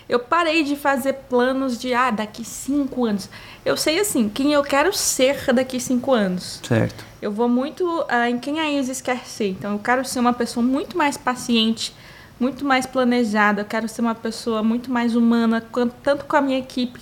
eu 0.07 0.19
parei 0.19 0.63
de 0.63 0.75
fazer 0.75 1.13
planos 1.13 1.77
de, 1.77 1.93
ah, 1.93 2.09
daqui 2.09 2.43
cinco 2.43 3.05
anos. 3.05 3.29
Eu 3.63 3.77
sei, 3.77 3.99
assim, 3.99 4.27
quem 4.27 4.53
eu 4.53 4.63
quero 4.63 4.91
ser 4.91 5.53
daqui 5.53 5.79
cinco 5.79 6.13
anos. 6.13 6.59
Certo. 6.63 7.05
Eu 7.21 7.31
vou 7.31 7.47
muito 7.47 7.85
uh, 7.85 8.25
em 8.27 8.39
quem 8.39 8.59
a 8.59 8.71
Isis 8.71 9.01
quer 9.01 9.25
ser. 9.25 9.49
Então, 9.49 9.73
eu 9.73 9.79
quero 9.79 10.03
ser 10.03 10.19
uma 10.19 10.33
pessoa 10.33 10.65
muito 10.65 10.97
mais 10.97 11.17
paciente, 11.17 11.93
muito 12.39 12.65
mais 12.65 12.85
planejada. 12.85 13.61
Eu 13.61 13.65
quero 13.65 13.87
ser 13.87 14.01
uma 14.01 14.15
pessoa 14.15 14.63
muito 14.63 14.89
mais 14.89 15.15
humana, 15.15 15.63
tanto 16.01 16.25
com 16.25 16.35
a 16.35 16.41
minha 16.41 16.57
equipe 16.57 16.99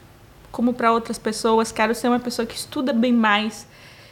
como 0.51 0.73
para 0.73 0.91
outras 0.91 1.17
pessoas. 1.17 1.71
Quero 1.71 1.93
ser 1.95 2.07
uma 2.07 2.19
pessoa 2.19 2.45
que 2.45 2.55
estuda 2.55 2.91
bem 2.91 3.13
mais, 3.13 3.67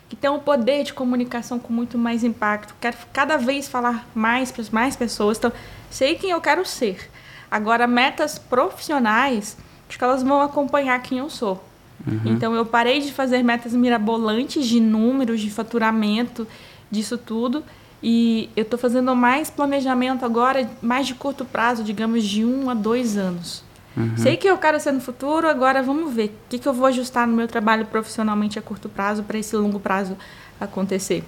que 0.08 0.16
tem 0.16 0.30
um 0.30 0.40
poder 0.40 0.84
de 0.84 0.94
comunicação 0.94 1.60
com 1.60 1.74
muito 1.74 1.98
mais 1.98 2.24
impacto. 2.24 2.76
Quero 2.80 2.98
cada 3.12 3.38
vez 3.38 3.68
falar 3.68 4.08
mais 4.14 4.52
para 4.52 4.64
mais 4.72 4.96
pessoas. 4.96 5.38
Então, 5.38 5.52
sei 5.90 6.16
quem 6.16 6.32
eu 6.32 6.42
quero 6.42 6.66
ser. 6.66 7.10
Agora, 7.50 7.88
metas 7.88 8.38
profissionais, 8.38 9.58
acho 9.90 9.98
que 9.98 10.04
elas 10.04 10.22
vão 10.24 10.42
acompanhar 10.42 11.02
quem 11.02 11.20
eu 11.20 11.30
sou. 11.30 11.64
Uhum. 12.06 12.22
Então, 12.26 12.54
eu 12.54 12.66
parei 12.66 13.00
de 13.00 13.12
fazer 13.12 13.44
metas 13.44 13.74
mirabolantes 13.74 14.66
de 14.66 14.80
números, 14.80 15.42
de 15.42 15.50
faturamento, 15.50 16.48
disso 16.92 17.18
tudo 17.18 17.64
e 18.08 18.52
eu 18.56 18.62
estou 18.62 18.78
fazendo 18.78 19.16
mais 19.16 19.50
planejamento 19.50 20.24
agora, 20.24 20.70
mais 20.80 21.08
de 21.08 21.16
curto 21.16 21.44
prazo, 21.44 21.84
digamos, 21.84 22.24
de 22.24 22.46
um 22.46 22.70
a 22.70 22.76
dois 22.76 23.18
anos. 23.18 23.64
Uhum. 23.96 24.18
Sei 24.18 24.36
que 24.36 24.48
eu 24.48 24.58
quero 24.58 24.80
ser 24.80 24.92
no 24.92 25.00
futuro, 25.00 25.48
agora 25.48 25.82
vamos 25.82 26.14
ver 26.14 26.26
o 26.26 26.50
que, 26.50 26.60
que 26.60 26.68
eu 26.68 26.74
vou 26.74 26.86
ajustar 26.88 27.26
no 27.26 27.36
meu 27.36 27.48
trabalho 27.48 27.86
profissionalmente 27.86 28.60
a 28.60 28.62
curto 28.62 28.90
prazo 28.90 29.24
para 29.24 29.38
esse 29.38 29.56
longo 29.56 29.80
prazo 29.80 30.18
acontecer. 30.60 31.24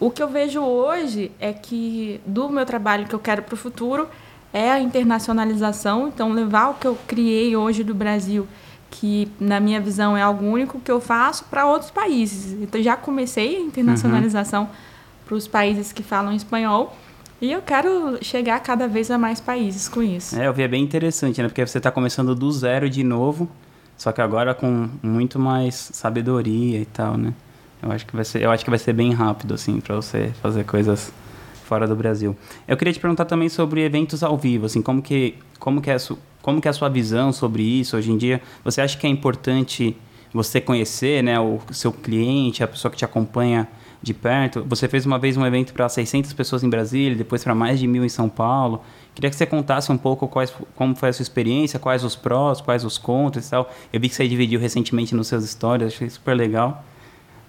O 0.00 0.10
que 0.10 0.22
eu 0.22 0.28
vejo 0.28 0.60
hoje 0.60 1.30
é 1.38 1.52
que 1.52 2.20
do 2.26 2.48
meu 2.48 2.64
trabalho 2.64 3.06
que 3.06 3.14
eu 3.14 3.18
quero 3.18 3.42
para 3.42 3.54
o 3.54 3.56
futuro 3.56 4.08
é 4.52 4.70
a 4.70 4.80
internacionalização, 4.80 6.08
então 6.08 6.32
levar 6.32 6.70
o 6.70 6.74
que 6.74 6.86
eu 6.86 6.96
criei 7.06 7.56
hoje 7.56 7.84
do 7.84 7.94
Brasil, 7.94 8.46
que 8.90 9.30
na 9.38 9.60
minha 9.60 9.80
visão 9.80 10.16
é 10.16 10.22
algo 10.22 10.46
único 10.46 10.80
que 10.80 10.90
eu 10.90 11.00
faço 11.00 11.44
para 11.44 11.66
outros 11.66 11.90
países. 11.90 12.52
Então 12.62 12.82
já 12.82 12.96
comecei 12.96 13.56
a 13.56 13.60
internacionalização. 13.60 14.62
Uhum 14.62 14.96
para 15.26 15.34
os 15.34 15.46
países 15.46 15.92
que 15.92 16.02
falam 16.02 16.32
espanhol. 16.32 16.96
E 17.40 17.52
eu 17.52 17.60
quero 17.60 18.18
chegar 18.22 18.58
cada 18.60 18.88
vez 18.88 19.10
a 19.10 19.18
mais 19.18 19.40
países 19.40 19.88
com 19.88 20.02
isso. 20.02 20.38
É, 20.38 20.46
eu 20.46 20.54
vi, 20.54 20.62
é 20.62 20.68
bem 20.68 20.82
interessante, 20.82 21.42
né? 21.42 21.48
Porque 21.48 21.66
você 21.66 21.78
está 21.78 21.90
começando 21.90 22.34
do 22.34 22.50
zero 22.50 22.88
de 22.88 23.04
novo, 23.04 23.48
só 23.96 24.10
que 24.10 24.22
agora 24.22 24.54
com 24.54 24.88
muito 25.02 25.38
mais 25.38 25.74
sabedoria 25.92 26.80
e 26.80 26.86
tal, 26.86 27.16
né? 27.18 27.34
Eu 27.82 27.92
acho 27.92 28.06
que 28.06 28.16
vai 28.16 28.24
ser, 28.24 28.42
eu 28.42 28.50
acho 28.50 28.64
que 28.64 28.70
vai 28.70 28.78
ser 28.78 28.94
bem 28.94 29.12
rápido, 29.12 29.52
assim, 29.52 29.80
para 29.80 29.94
você 29.96 30.32
fazer 30.40 30.64
coisas 30.64 31.12
fora 31.64 31.86
do 31.86 31.94
Brasil. 31.94 32.34
Eu 32.66 32.76
queria 32.76 32.92
te 32.92 33.00
perguntar 33.00 33.26
também 33.26 33.50
sobre 33.50 33.82
eventos 33.82 34.22
ao 34.22 34.36
vivo, 34.38 34.64
assim, 34.66 34.80
como 34.80 35.02
que, 35.02 35.34
como 35.58 35.82
que 35.82 35.90
é 35.90 35.96
como 36.40 36.60
que 36.60 36.68
é 36.68 36.70
a 36.70 36.74
sua 36.74 36.88
visão 36.88 37.32
sobre 37.32 37.62
isso 37.64 37.96
hoje 37.96 38.12
em 38.12 38.16
dia? 38.16 38.40
Você 38.64 38.80
acha 38.80 38.96
que 38.96 39.06
é 39.06 39.10
importante 39.10 39.96
você 40.32 40.60
conhecer, 40.60 41.22
né, 41.22 41.38
o 41.40 41.58
seu 41.72 41.92
cliente, 41.92 42.62
a 42.62 42.68
pessoa 42.68 42.90
que 42.90 42.96
te 42.96 43.04
acompanha 43.04 43.68
de 44.06 44.14
perto. 44.14 44.64
Você 44.68 44.88
fez 44.88 45.04
uma 45.04 45.18
vez 45.18 45.36
um 45.36 45.44
evento 45.44 45.72
para 45.72 45.88
600 45.88 46.32
pessoas 46.32 46.62
em 46.62 46.70
Brasília, 46.70 47.16
depois 47.16 47.42
para 47.42 47.54
mais 47.54 47.78
de 47.80 47.86
mil 47.86 48.04
em 48.04 48.08
São 48.08 48.28
Paulo. 48.28 48.82
Queria 49.14 49.28
que 49.28 49.36
você 49.36 49.44
contasse 49.44 49.90
um 49.90 49.98
pouco 49.98 50.28
quais, 50.28 50.52
como 50.74 50.94
foi 50.94 51.08
a 51.08 51.12
sua 51.12 51.24
experiência, 51.24 51.78
quais 51.78 52.04
os 52.04 52.14
prós, 52.14 52.60
quais 52.60 52.84
os 52.84 52.96
contras 52.96 53.48
e 53.48 53.50
tal. 53.50 53.70
Eu 53.92 54.00
vi 54.00 54.08
que 54.08 54.14
você 54.14 54.28
dividiu 54.28 54.60
recentemente 54.60 55.14
nos 55.14 55.26
seus 55.26 55.44
stories, 55.48 55.88
achei 55.94 56.08
super 56.08 56.34
legal. 56.34 56.84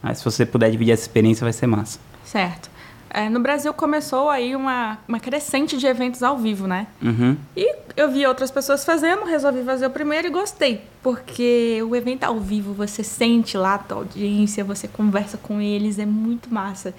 Mas 0.01 0.17
se 0.17 0.25
você 0.25 0.45
puder 0.45 0.71
dividir 0.71 0.93
essa 0.93 1.03
experiência, 1.03 1.43
vai 1.43 1.53
ser 1.53 1.67
massa. 1.67 1.99
Certo. 2.23 2.69
É, 3.09 3.29
no 3.29 3.39
Brasil 3.39 3.73
começou 3.73 4.29
aí 4.29 4.55
uma, 4.55 4.97
uma 5.07 5.19
crescente 5.19 5.77
de 5.77 5.87
eventos 5.87 6.21
ao 6.23 6.37
vivo, 6.37 6.67
né? 6.67 6.87
Uhum. 7.01 7.37
E 7.55 7.75
eu 7.95 8.11
vi 8.11 8.25
outras 8.25 8.51
pessoas 8.51 8.83
fazendo, 8.83 9.23
resolvi 9.25 9.63
fazer 9.63 9.87
o 9.87 9.89
primeiro 9.89 10.27
e 10.27 10.29
gostei. 10.29 10.81
Porque 11.01 11.81
o 11.87 11.95
evento 11.95 12.23
ao 12.23 12.39
vivo, 12.39 12.73
você 12.73 13.03
sente 13.03 13.57
lá 13.57 13.75
a 13.75 13.77
tua 13.77 13.97
audiência, 13.97 14.63
você 14.63 14.87
conversa 14.87 15.37
com 15.37 15.61
eles, 15.61 15.97
é 15.99 16.05
muito 16.05 16.53
massa. 16.53 16.93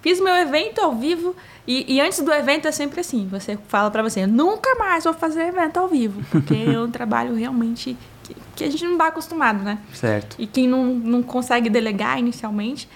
Fiz 0.00 0.18
meu 0.18 0.34
evento 0.34 0.80
ao 0.80 0.94
vivo 0.94 1.36
e, 1.66 1.94
e 1.94 2.00
antes 2.00 2.20
do 2.20 2.32
evento 2.32 2.66
é 2.66 2.72
sempre 2.72 3.00
assim, 3.00 3.28
você 3.30 3.58
fala 3.68 3.90
para 3.90 4.02
você, 4.02 4.26
nunca 4.26 4.74
mais 4.76 5.04
vou 5.04 5.12
fazer 5.12 5.42
evento 5.42 5.76
ao 5.76 5.88
vivo, 5.88 6.22
porque 6.30 6.54
é 6.74 6.80
um 6.80 6.90
trabalho 6.90 7.34
realmente 7.34 7.94
que, 8.22 8.34
que 8.56 8.64
a 8.64 8.70
gente 8.70 8.84
não 8.84 8.92
está 8.92 9.08
acostumado, 9.08 9.62
né? 9.62 9.78
Certo. 9.92 10.36
E 10.38 10.46
quem 10.46 10.66
não, 10.66 10.86
não 10.86 11.22
consegue 11.22 11.68
delegar 11.68 12.18
inicialmente 12.18 12.88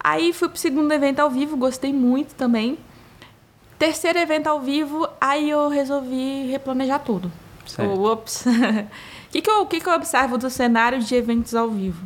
Aí 0.00 0.32
fui 0.32 0.48
pro 0.48 0.58
segundo 0.58 0.92
evento 0.92 1.20
ao 1.20 1.30
vivo, 1.30 1.56
gostei 1.56 1.92
muito 1.92 2.34
também. 2.34 2.78
Terceiro 3.78 4.18
evento 4.18 4.48
ao 4.48 4.60
vivo, 4.60 5.08
aí 5.20 5.50
eu 5.50 5.68
resolvi 5.68 6.46
replanejar 6.50 7.00
tudo. 7.00 7.30
Certo. 7.66 8.02
Ops. 8.02 8.44
O 8.46 8.50
que, 9.30 9.42
que, 9.42 9.50
eu, 9.50 9.66
que, 9.66 9.80
que 9.80 9.88
eu 9.88 9.94
observo 9.94 10.38
do 10.38 10.50
cenário 10.50 11.00
de 11.00 11.14
eventos 11.14 11.54
ao 11.54 11.68
vivo? 11.68 12.04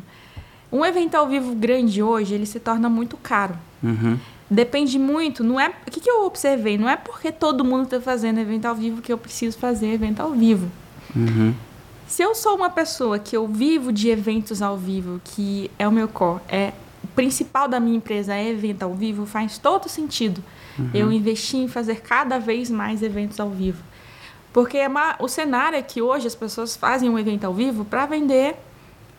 Um 0.71 0.83
evento 0.83 1.15
ao 1.15 1.27
vivo 1.27 1.53
grande 1.55 2.01
hoje, 2.01 2.33
ele 2.33 2.45
se 2.45 2.59
torna 2.59 2.89
muito 2.89 3.15
caro. 3.17 3.55
Uhum. 3.81 4.19
Depende 4.49 4.99
muito, 4.99 5.43
não 5.43 5.59
é... 5.59 5.69
O 5.87 5.91
que, 5.91 5.99
que 5.99 6.09
eu 6.09 6.25
observei? 6.25 6.77
Não 6.77 6.89
é 6.89 6.95
porque 6.95 7.31
todo 7.31 7.63
mundo 7.63 7.85
está 7.85 8.01
fazendo 8.01 8.39
evento 8.39 8.65
ao 8.65 8.75
vivo 8.75 9.01
que 9.01 9.11
eu 9.11 9.17
preciso 9.17 9.57
fazer 9.57 9.87
evento 9.87 10.19
ao 10.19 10.31
vivo. 10.31 10.69
Uhum. 11.15 11.53
Se 12.07 12.21
eu 12.21 12.35
sou 12.35 12.55
uma 12.55 12.69
pessoa 12.69 13.17
que 13.17 13.35
eu 13.35 13.47
vivo 13.47 13.91
de 13.91 14.09
eventos 14.09 14.61
ao 14.61 14.77
vivo, 14.77 15.21
que 15.23 15.71
é 15.79 15.87
o 15.87 15.91
meu 15.91 16.07
core, 16.07 16.41
é 16.47 16.73
principal 17.15 17.67
da 17.67 17.79
minha 17.79 17.97
empresa 17.97 18.33
é 18.33 18.49
evento 18.49 18.83
ao 18.83 18.93
vivo, 18.93 19.25
faz 19.25 19.57
todo 19.57 19.87
sentido 19.87 20.43
uhum. 20.77 20.89
eu 20.93 21.11
investir 21.11 21.59
em 21.59 21.67
fazer 21.67 22.01
cada 22.01 22.39
vez 22.39 22.69
mais 22.69 23.01
eventos 23.01 23.39
ao 23.39 23.49
vivo. 23.49 23.83
Porque 24.51 24.77
é 24.77 24.87
uma, 24.87 25.15
o 25.19 25.27
cenário 25.27 25.77
é 25.77 25.81
que 25.81 26.01
hoje 26.01 26.27
as 26.27 26.35
pessoas 26.35 26.75
fazem 26.75 27.09
um 27.09 27.17
evento 27.17 27.45
ao 27.45 27.53
vivo 27.53 27.83
para 27.83 28.05
vender 28.05 28.55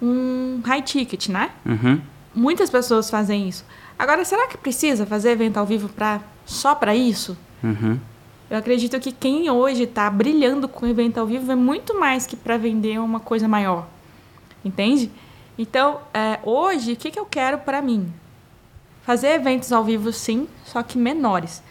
um 0.01 0.61
high 0.65 0.83
ticket, 0.83 1.29
né? 1.29 1.51
Uhum. 1.67 2.01
Muitas 2.35 2.71
pessoas 2.71 3.11
fazem 3.11 3.49
isso. 3.49 3.65
Agora, 3.99 4.25
será 4.25 4.47
que 4.47 4.57
precisa 4.57 5.07
fazer 5.07 5.31
evento 5.31 5.57
ao 5.57 5.67
vivo 5.67 5.89
pra, 5.89 6.21
só 6.45 6.75
para 6.75 6.95
isso? 6.95 7.37
Uhum. 7.63 7.99
Eu 8.51 8.59
acredito 8.59 8.99
que 9.01 9.11
quem 9.11 9.51
hoje 9.51 9.85
está 9.85 10.09
brilhando 10.11 10.69
com 10.69 10.87
evento 10.87 11.19
ao 11.19 11.27
vivo 11.27 11.51
é 11.51 11.57
muito 11.57 11.99
mais 11.99 12.27
que 12.27 12.37
para 12.37 12.57
vender 12.57 12.99
uma 13.01 13.19
coisa 13.19 13.49
maior. 13.49 13.87
Entende? 14.65 15.11
Então, 15.59 16.01
é, 16.13 16.39
hoje, 16.43 16.93
o 16.93 16.97
que, 16.97 17.11
que 17.11 17.19
eu 17.19 17.27
quero 17.27 17.59
para 17.59 17.81
mim? 17.81 18.13
Fazer 19.05 19.29
eventos 19.29 19.71
ao 19.73 19.85
vivo, 19.85 20.13
sim, 20.13 20.49
só 20.65 20.83
que 20.83 20.99
menores. 20.99 21.63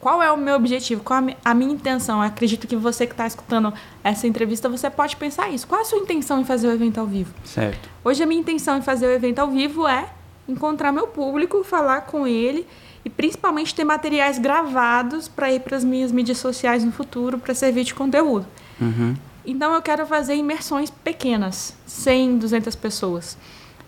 Qual 0.00 0.22
é 0.22 0.30
o 0.30 0.36
meu 0.36 0.54
objetivo? 0.54 1.02
Qual 1.02 1.20
a 1.44 1.54
minha 1.54 1.72
intenção? 1.72 2.18
Eu 2.18 2.28
acredito 2.28 2.68
que 2.68 2.76
você 2.76 3.06
que 3.06 3.12
está 3.12 3.26
escutando 3.26 3.72
essa 4.02 4.26
entrevista, 4.26 4.68
você 4.68 4.88
pode 4.88 5.16
pensar 5.16 5.50
isso. 5.50 5.66
Qual 5.66 5.80
a 5.80 5.84
sua 5.84 5.98
intenção 5.98 6.40
em 6.40 6.44
fazer 6.44 6.68
o 6.68 6.72
evento 6.72 6.98
ao 6.98 7.06
vivo? 7.06 7.34
Certo. 7.44 7.88
Hoje, 8.04 8.22
a 8.22 8.26
minha 8.26 8.40
intenção 8.40 8.78
em 8.78 8.82
fazer 8.82 9.06
o 9.06 9.10
evento 9.10 9.40
ao 9.40 9.48
vivo 9.48 9.86
é 9.88 10.08
encontrar 10.48 10.92
meu 10.92 11.08
público, 11.08 11.64
falar 11.64 12.02
com 12.02 12.26
ele 12.26 12.66
e 13.04 13.10
principalmente 13.10 13.74
ter 13.74 13.84
materiais 13.84 14.38
gravados 14.38 15.28
para 15.28 15.52
ir 15.52 15.60
para 15.60 15.76
as 15.76 15.84
minhas 15.84 16.12
mídias 16.12 16.38
sociais 16.38 16.84
no 16.84 16.92
futuro 16.92 17.38
para 17.38 17.54
servir 17.54 17.84
de 17.84 17.94
conteúdo. 17.94 18.46
Uhum. 18.80 19.14
Então 19.48 19.72
eu 19.72 19.80
quero 19.80 20.06
fazer 20.06 20.34
imersões 20.34 20.90
pequenas, 20.90 21.74
100, 21.86 22.36
200 22.36 22.76
pessoas. 22.76 23.38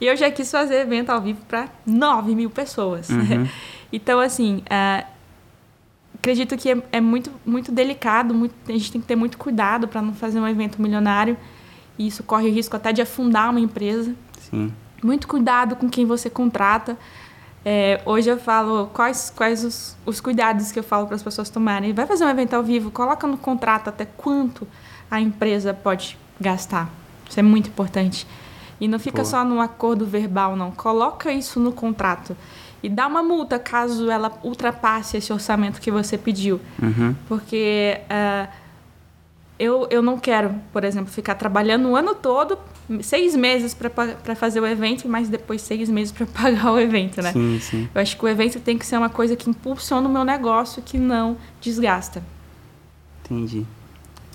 E 0.01 0.07
eu 0.07 0.17
já 0.17 0.31
quis 0.31 0.51
fazer 0.51 0.77
evento 0.77 1.11
ao 1.11 1.21
vivo 1.21 1.43
para 1.47 1.69
9 1.85 2.35
mil 2.35 2.49
pessoas. 2.49 3.11
Uhum. 3.11 3.47
então, 3.93 4.19
assim, 4.19 4.63
uh, 4.65 5.07
acredito 6.15 6.57
que 6.57 6.71
é, 6.71 6.83
é, 6.93 7.01
muito, 7.03 7.31
muito 7.45 7.71
delicado, 7.71 8.33
muito, 8.33 8.55
a 8.67 8.73
gente 8.73 8.91
tem 8.91 9.01
que 9.03 9.07
ter 9.07 9.17
muito 9.17 9.37
cuidado 9.37 9.87
para 9.87 10.01
não 10.01 10.15
fazer 10.15 10.41
um 10.41 10.49
evento 10.49 10.81
milionário. 10.81 11.37
E 11.99 12.07
isso 12.07 12.23
corre 12.23 12.49
o 12.49 12.53
risco 12.55 12.75
até 12.75 12.91
de 12.91 13.03
afundar 13.03 13.51
uma 13.51 13.61
empresa. 13.61 14.15
Sim. 14.39 14.73
Muito 15.03 15.29
cuidado 15.29 15.77
com 15.77 15.91
quem 15.91 16.07
você 16.07 16.31
contrata. 16.31 16.97
É, 17.63 18.01
hoje 18.07 18.31
eu 18.31 18.39
falo 18.39 18.87
quais, 18.95 19.31
quais 19.37 19.63
os, 19.63 19.95
os 20.07 20.23
cuidados 20.23 20.73
que 20.73 20.79
eu 20.79 20.83
falo 20.83 21.07
para 21.07 21.17
as 21.17 21.23
pessoas 21.23 21.51
tomarem. 21.51 21.93
Vai 21.93 22.07
fazer 22.07 22.25
um 22.25 22.31
evento 22.31 22.55
ao 22.55 22.63
vivo, 22.63 22.91
coloca 22.91 23.27
no 23.27 23.37
contrato 23.37 23.89
até 23.89 24.07
quanto 24.07 24.67
a 25.11 25.21
empresa 25.21 25.75
pode 25.75 26.17
gastar. 26.41 26.91
Isso 27.29 27.39
é 27.39 27.43
muito 27.43 27.69
importante. 27.69 28.27
E 28.81 28.89
não 28.89 28.99
fica 28.99 29.19
Pô. 29.19 29.25
só 29.25 29.45
no 29.45 29.61
acordo 29.61 30.07
verbal, 30.07 30.57
não. 30.57 30.71
Coloca 30.71 31.31
isso 31.33 31.61
no 31.61 31.73
contrato. 31.73 32.37
E 32.83 32.89
dá 32.89 33.07
uma 33.07 33.23
multa 33.23 33.59
caso 33.59 34.11
ela 34.11 34.33
ultrapasse 34.43 35.17
esse 35.17 35.33
orçamento 35.33 35.81
que 35.81 35.91
você 35.91 36.17
pediu. 36.17 36.59
Uhum. 36.81 37.15
Porque 37.29 38.01
uh, 38.05 38.51
eu, 39.59 39.87
eu 39.91 40.01
não 40.01 40.19
quero, 40.19 40.55
por 40.73 40.83
exemplo, 40.85 41.13
ficar 41.13 41.35
trabalhando 41.35 41.91
o 41.91 41.97
ano 41.97 42.15
todo, 42.15 42.59
seis 43.03 43.37
meses 43.37 43.75
para 43.75 44.35
fazer 44.35 44.61
o 44.61 44.67
evento, 44.67 45.07
mas 45.07 45.29
depois 45.29 45.61
seis 45.61 45.91
meses 45.91 46.11
para 46.11 46.25
pagar 46.33 46.73
o 46.73 46.81
evento, 46.81 47.21
né? 47.21 47.33
Sim, 47.33 47.61
sim. 47.61 47.89
Eu 47.95 48.01
acho 48.01 48.17
que 48.17 48.25
o 48.25 48.29
evento 48.29 48.59
tem 48.61 48.79
que 48.79 48.87
ser 48.87 48.97
uma 48.97 49.11
coisa 49.11 49.37
que 49.37 49.51
impulsiona 49.51 50.09
o 50.09 50.13
meu 50.13 50.25
negócio, 50.25 50.81
que 50.81 50.99
não 50.99 51.37
desgasta. 51.61 52.23
Entendi. 53.23 53.67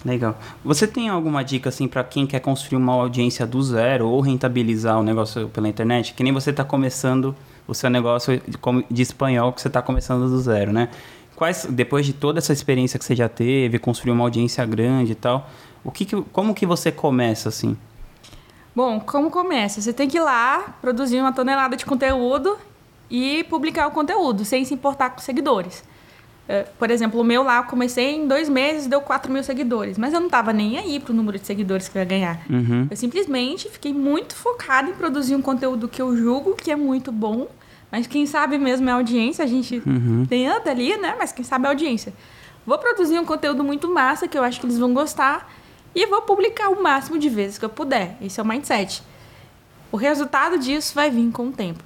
Legal. 0.06 0.38
Você 0.64 0.86
tem 0.86 1.10
alguma 1.10 1.44
dica 1.44 1.70
assim 1.70 1.88
para 1.88 2.04
quem 2.04 2.28
quer 2.28 2.40
construir 2.40 2.78
uma 2.78 2.94
audiência 2.94 3.46
do 3.48 3.62
zero 3.64 4.08
ou 4.08 4.22
rentabilizar 4.22 5.00
o 5.00 5.04
negócio 5.04 5.50
pela 5.50 5.68
internet? 5.68 6.14
Que 6.14 6.24
nem 6.24 6.32
você 6.32 6.52
está 6.52 6.64
começando 6.64 7.36
o 7.68 7.74
seu 7.74 7.90
negócio 7.90 8.40
de 8.92 9.02
espanhol 9.02 9.52
que 9.52 9.60
você 9.60 9.68
está 9.68 9.82
começando 9.82 10.30
do 10.30 10.40
zero, 10.40 10.72
né? 10.72 10.90
Quais, 11.36 11.66
depois 11.68 12.06
de 12.06 12.14
toda 12.14 12.38
essa 12.38 12.54
experiência 12.54 13.00
que 13.00 13.04
você 13.04 13.16
já 13.16 13.28
teve, 13.28 13.80
construir 13.80 14.12
uma 14.12 14.24
audiência 14.24 14.64
grande 14.64 15.14
e 15.14 15.16
tal, 15.16 15.50
o 15.84 15.92
que, 15.92 16.06
que 16.06 16.22
como 16.32 16.54
que 16.54 16.68
você 16.68 16.92
começa 16.92 17.50
assim? 17.50 17.76
Bom, 18.76 19.00
como 19.00 19.32
começa? 19.32 19.82
Você 19.82 19.92
tem 19.92 20.08
que 20.08 20.18
ir 20.18 20.22
lá, 20.22 20.76
produzir 20.82 21.20
uma 21.20 21.34
tonelada 21.34 21.76
de 21.76 21.86
conteúdo 21.86 22.58
e 23.10 23.44
publicar 23.46 23.88
o 23.88 23.92
conteúdo, 23.92 24.46
sem 24.46 24.64
se 24.64 24.74
importar 24.74 25.10
com 25.10 25.20
seguidores. 25.20 25.84
É, 26.48 26.64
por 26.78 26.92
exemplo, 26.92 27.20
o 27.20 27.24
meu 27.24 27.42
lá, 27.42 27.58
eu 27.58 27.64
comecei 27.64 28.16
em 28.16 28.28
dois 28.28 28.48
meses, 28.48 28.86
deu 28.86 29.02
4 29.02 29.32
mil 29.32 29.44
seguidores. 29.44 29.98
Mas 29.98 30.14
eu 30.14 30.20
não 30.20 30.28
estava 30.28 30.54
nem 30.54 30.78
aí 30.78 31.00
pro 31.00 31.14
número 31.14 31.40
de 31.40 31.46
seguidores 31.46 31.88
que 31.88 31.98
eu 31.98 32.02
ia 32.02 32.06
ganhar. 32.06 32.40
Uhum. 32.50 32.88
Eu 32.90 32.96
simplesmente 32.96 33.70
fiquei 33.70 33.94
muito 33.94 34.36
focada 34.36 34.90
em 34.90 34.94
produzir 34.94 35.36
um 35.36 35.42
conteúdo 35.42 35.88
que 35.88 36.02
eu 36.02 36.16
julgo 36.16 36.56
que 36.56 36.72
é 36.72 36.76
muito 36.76 37.12
bom. 37.12 37.48
Mas 37.92 38.08
quem 38.08 38.26
sabe 38.26 38.58
mesmo 38.58 38.88
é 38.90 38.92
a 38.92 38.96
audiência. 38.96 39.44
A 39.44 39.48
gente 39.48 39.82
uhum. 39.86 40.26
tenta 40.28 40.70
ali, 40.70 40.96
né? 40.98 41.16
Mas 41.18 41.32
quem 41.32 41.44
sabe 41.44 41.66
é 41.66 41.68
a 41.68 41.72
audiência. 41.72 42.14
Vou 42.66 42.78
produzir 42.78 43.20
um 43.20 43.26
conteúdo 43.26 43.64
muito 43.64 43.92
massa, 43.92 44.28
que 44.28 44.38
eu 44.38 44.44
acho 44.44 44.60
que 44.60 44.66
eles 44.66 44.78
vão 44.78 44.94
gostar. 44.94 45.52
E 45.96 46.06
vou 46.06 46.22
publicar 46.24 46.70
o 46.70 46.84
máximo 46.84 47.18
de 47.18 47.30
vezes 47.30 47.58
que 47.58 47.66
eu 47.66 47.70
puder. 47.70 48.18
Esse 48.22 48.40
é 48.40 48.44
o 48.44 48.46
mindset. 48.46 49.02
O 49.92 49.98
resultado 49.98 50.58
disso 50.60 50.94
vai 50.94 51.10
vir 51.10 51.32
com 51.32 51.48
o 51.48 51.52
tempo. 51.52 51.84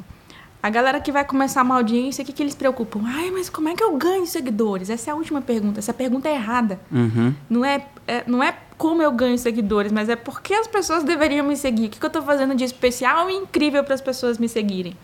A 0.62 0.69
galera 0.69 1.00
que 1.00 1.10
vai 1.10 1.24
começar 1.24 1.62
uma 1.62 1.76
audiência, 1.76 2.22
o 2.22 2.26
que, 2.26 2.34
que 2.34 2.43
eles 2.43 2.54
preocupam? 2.54 3.02
Ai, 3.06 3.32
mas 3.32 3.50
como 3.50 3.69
é 3.69 3.76
que 3.76 3.84
eu 3.84 3.95
ganho 3.95 4.26
seguidores? 4.26 4.89
Essa 4.89 5.10
é 5.10 5.13
a 5.13 5.15
última 5.15 5.41
pergunta. 5.41 5.80
Essa 5.80 5.93
pergunta 5.93 6.28
é 6.28 6.34
errada. 6.34 6.80
Uhum. 6.91 7.34
Não, 7.50 7.63
é, 7.63 7.86
é, 8.06 8.24
não 8.28 8.43
é 8.43 8.54
como 8.78 9.02
eu 9.02 9.12
ganho 9.12 9.38
seguidores, 9.38 9.89
mas 9.89 10.10
é 10.10 10.17
porque 10.17 10.54
as 10.54 10.67
pessoas 10.67 11.04
deveriam 11.04 11.45
me 11.45 11.56
seguir. 11.56 11.86
O 11.86 11.89
que, 11.89 11.98
que 12.00 12.06
eu 12.06 12.08
estou 12.10 12.22
fazendo 12.22 12.54
de 12.56 12.65
especial 12.65 13.30
e 13.30 13.36
incrível 13.36 13.86
para 13.86 13.93
as 13.93 14.02
pessoas 14.02 14.38
me 14.38 14.50
seguirem? 14.50 14.98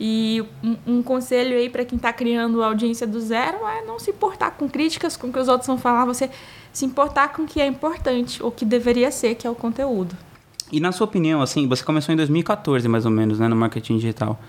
E 0.00 0.44
um, 0.62 0.76
um 0.86 1.02
conselho 1.04 1.56
aí 1.56 1.70
para 1.70 1.84
quem 1.84 1.96
está 1.96 2.12
criando 2.12 2.60
audiência 2.62 3.06
do 3.06 3.20
zero 3.20 3.58
é 3.66 3.84
não 3.86 4.00
se 4.00 4.10
importar 4.10 4.50
com 4.52 4.68
críticas, 4.68 5.16
com 5.16 5.28
o 5.28 5.32
que 5.32 5.38
os 5.38 5.46
outros 5.46 5.68
vão 5.68 5.78
falar, 5.78 6.04
você 6.04 6.28
se 6.72 6.84
importar 6.84 7.28
com 7.28 7.42
o 7.42 7.46
que 7.46 7.60
é 7.60 7.66
importante, 7.66 8.42
ou 8.42 8.50
que 8.50 8.64
deveria 8.64 9.12
ser, 9.12 9.36
que 9.36 9.46
é 9.46 9.50
o 9.50 9.54
conteúdo. 9.54 10.16
E 10.72 10.80
na 10.80 10.90
sua 10.90 11.04
opinião, 11.04 11.40
assim, 11.40 11.68
você 11.68 11.84
começou 11.84 12.12
em 12.12 12.16
2014 12.16 12.88
mais 12.88 13.04
ou 13.04 13.10
menos, 13.12 13.38
né, 13.38 13.46
no 13.46 13.54
marketing 13.54 13.96
digital. 13.98 14.40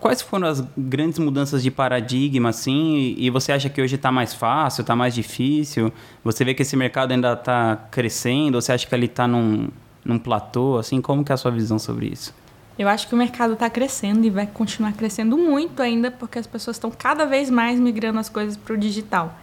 Quais 0.00 0.20
foram 0.20 0.48
as 0.48 0.60
grandes 0.76 1.20
mudanças 1.20 1.62
de 1.62 1.70
paradigma, 1.70 2.48
assim? 2.48 3.14
E 3.16 3.30
você 3.30 3.52
acha 3.52 3.68
que 3.68 3.80
hoje 3.80 3.94
está 3.94 4.10
mais 4.10 4.34
fácil, 4.34 4.80
está 4.80 4.96
mais 4.96 5.14
difícil? 5.14 5.92
Você 6.24 6.44
vê 6.44 6.52
que 6.52 6.62
esse 6.62 6.76
mercado 6.76 7.12
ainda 7.12 7.34
está 7.34 7.76
crescendo? 7.88 8.56
Ou 8.56 8.60
você 8.60 8.72
acha 8.72 8.84
que 8.84 8.92
ele 8.92 9.06
está 9.06 9.28
num, 9.28 9.68
num 10.04 10.18
platô, 10.18 10.78
assim? 10.78 11.00
Como 11.00 11.24
que 11.24 11.30
é 11.30 11.34
a 11.34 11.36
sua 11.36 11.52
visão 11.52 11.78
sobre 11.78 12.06
isso? 12.06 12.34
Eu 12.76 12.88
acho 12.88 13.06
que 13.06 13.14
o 13.14 13.18
mercado 13.18 13.52
está 13.52 13.70
crescendo 13.70 14.24
e 14.24 14.30
vai 14.30 14.48
continuar 14.48 14.92
crescendo 14.94 15.38
muito 15.38 15.80
ainda, 15.80 16.10
porque 16.10 16.40
as 16.40 16.46
pessoas 16.46 16.76
estão 16.76 16.90
cada 16.90 17.24
vez 17.24 17.48
mais 17.48 17.78
migrando 17.78 18.18
as 18.18 18.28
coisas 18.28 18.56
para 18.56 18.74
o 18.74 18.76
digital. 18.76 19.38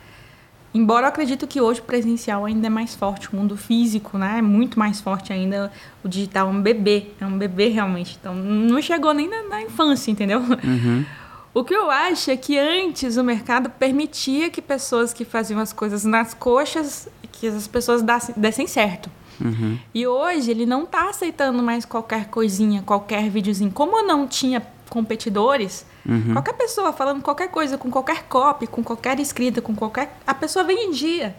Embora 0.75 1.05
eu 1.05 1.07
acredito 1.07 1.47
que 1.47 1.61
hoje 1.61 1.79
o 1.79 1.83
presencial 1.83 2.43
ainda 2.43 2.67
é 2.67 2.69
mais 2.69 2.93
forte, 2.93 3.31
o 3.31 3.35
mundo 3.37 3.55
físico 3.55 4.17
né, 4.17 4.39
é 4.39 4.41
muito 4.41 4.77
mais 4.77 4.99
forte 4.99 5.31
ainda, 5.31 5.71
o 6.03 6.09
digital 6.09 6.49
é 6.49 6.51
um 6.51 6.61
bebê, 6.61 7.11
é 7.17 7.25
um 7.25 7.37
bebê 7.37 7.69
realmente. 7.69 8.17
Então 8.19 8.35
não 8.35 8.81
chegou 8.81 9.13
nem 9.13 9.29
na, 9.29 9.43
na 9.43 9.61
infância, 9.61 10.11
entendeu? 10.11 10.39
Uhum. 10.39 11.05
O 11.55 11.63
que 11.63 11.73
eu 11.73 11.89
acho 11.89 12.29
é 12.31 12.35
que 12.35 12.59
antes 12.59 13.15
o 13.15 13.23
mercado 13.23 13.69
permitia 13.69 14.49
que 14.49 14.61
pessoas 14.61 15.13
que 15.13 15.23
faziam 15.23 15.57
as 15.57 15.71
coisas 15.71 16.03
nas 16.03 16.33
coxas, 16.33 17.07
que 17.31 17.47
as 17.47 17.65
pessoas 17.65 18.01
dessem, 18.01 18.35
dessem 18.35 18.67
certo. 18.67 19.09
Uhum. 19.39 19.79
E 19.93 20.05
hoje 20.05 20.51
ele 20.51 20.65
não 20.65 20.83
está 20.83 21.09
aceitando 21.09 21.63
mais 21.63 21.85
qualquer 21.85 22.27
coisinha, 22.27 22.81
qualquer 22.81 23.29
videozinho. 23.29 23.71
Como 23.71 24.05
não 24.05 24.27
tinha 24.27 24.61
competidores, 24.89 25.85
uhum. 26.07 26.33
qualquer 26.33 26.53
pessoa 26.53 26.93
falando 26.93 27.21
qualquer 27.21 27.49
coisa, 27.49 27.77
com 27.77 27.89
qualquer 27.89 28.23
copy, 28.23 28.67
com 28.67 28.83
qualquer 28.83 29.19
escrita, 29.19 29.61
com 29.61 29.75
qualquer. 29.75 30.17
A 30.25 30.33
pessoa 30.33 30.63
vendia. 30.63 31.35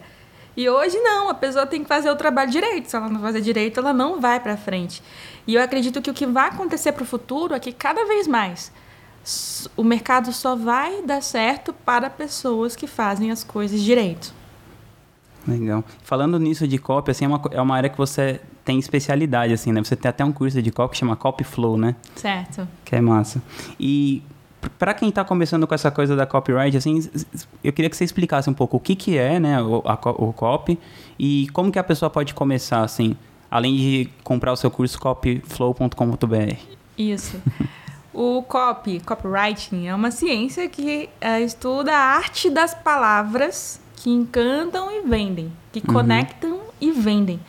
E 0.55 0.67
hoje 0.67 0.97
não, 0.99 1.29
a 1.29 1.35
pessoa 1.35 1.67
tem 1.67 1.83
que 1.83 1.87
fazer 1.87 2.09
o 2.09 2.15
trabalho 2.15 2.49
direito. 2.49 2.89
Se 2.89 2.95
ela 2.95 3.07
não 3.09 3.21
fazer 3.21 3.41
direito, 3.41 3.79
ela 3.79 3.93
não 3.93 4.19
vai 4.19 4.39
para 4.39 4.57
frente. 4.57 5.03
E 5.45 5.53
eu 5.53 5.61
acredito 5.61 6.01
que 6.01 6.09
o 6.09 6.13
que 6.13 6.25
vai 6.25 6.49
acontecer 6.49 6.91
para 6.91 7.03
o 7.03 7.05
futuro 7.05 7.53
é 7.53 7.59
que 7.59 7.71
cada 7.71 8.05
vez 8.05 8.27
mais 8.27 8.71
o 9.75 9.83
mercado 9.83 10.31
só 10.31 10.55
vai 10.55 11.01
dar 11.01 11.21
certo 11.21 11.73
para 11.73 12.09
pessoas 12.09 12.75
que 12.75 12.87
fazem 12.87 13.29
as 13.29 13.43
coisas 13.43 13.81
direito. 13.81 14.33
Legal. 15.47 15.83
Falando 16.03 16.39
nisso 16.39 16.67
de 16.67 16.77
copy, 16.77 17.11
assim, 17.11 17.25
é 17.25 17.27
uma, 17.27 17.41
é 17.51 17.61
uma 17.61 17.75
área 17.75 17.89
que 17.89 17.97
você 17.97 18.41
tem 18.65 18.79
especialidade, 18.79 19.53
assim, 19.53 19.71
né? 19.71 19.81
Você 19.81 19.95
tem 19.95 20.09
até 20.09 20.25
um 20.25 20.31
curso 20.31 20.61
de 20.61 20.71
copy 20.71 20.93
que 20.93 20.97
chama 20.97 21.15
Copy 21.15 21.43
Flow, 21.43 21.77
né? 21.77 21.95
Certo. 22.15 22.67
Que 22.83 22.97
é 22.97 23.01
massa. 23.01 23.41
E 23.79 24.21
para 24.77 24.93
quem 24.93 25.09
está 25.09 25.23
começando 25.23 25.67
com 25.67 25.73
essa 25.73 25.91
coisa 25.91 26.15
da 26.15 26.25
copyright, 26.25 26.75
assim, 26.75 27.09
eu 27.63 27.71
queria 27.71 27.89
que 27.89 27.97
você 27.97 28.03
explicasse 28.03 28.49
um 28.49 28.53
pouco 28.53 28.77
o 28.77 28.79
que, 28.79 28.95
que 28.95 29.17
é, 29.17 29.39
né, 29.39 29.61
o, 29.61 29.81
a, 29.85 29.93
o 30.11 30.33
copy 30.33 30.79
e 31.17 31.47
como 31.53 31.71
que 31.71 31.79
a 31.79 31.83
pessoa 31.83 32.09
pode 32.09 32.33
começar, 32.33 32.81
assim, 32.81 33.15
além 33.49 33.75
de 33.75 34.09
comprar 34.23 34.51
o 34.51 34.55
seu 34.55 34.69
curso 34.69 34.99
copyflow.com.br. 34.99 36.55
Isso. 36.97 37.41
o 38.13 38.41
copy, 38.43 38.99
copywriting, 38.99 39.87
é 39.87 39.95
uma 39.95 40.11
ciência 40.11 40.67
que 40.67 41.09
é, 41.21 41.41
estuda 41.41 41.93
a 41.93 42.15
arte 42.15 42.49
das 42.49 42.73
palavras 42.73 43.79
que 43.95 44.09
encantam 44.09 44.91
e 44.91 45.01
vendem, 45.07 45.51
que 45.71 45.79
uhum. 45.79 45.93
conectam 45.93 46.59
e 46.79 46.91
vendem. 46.91 47.39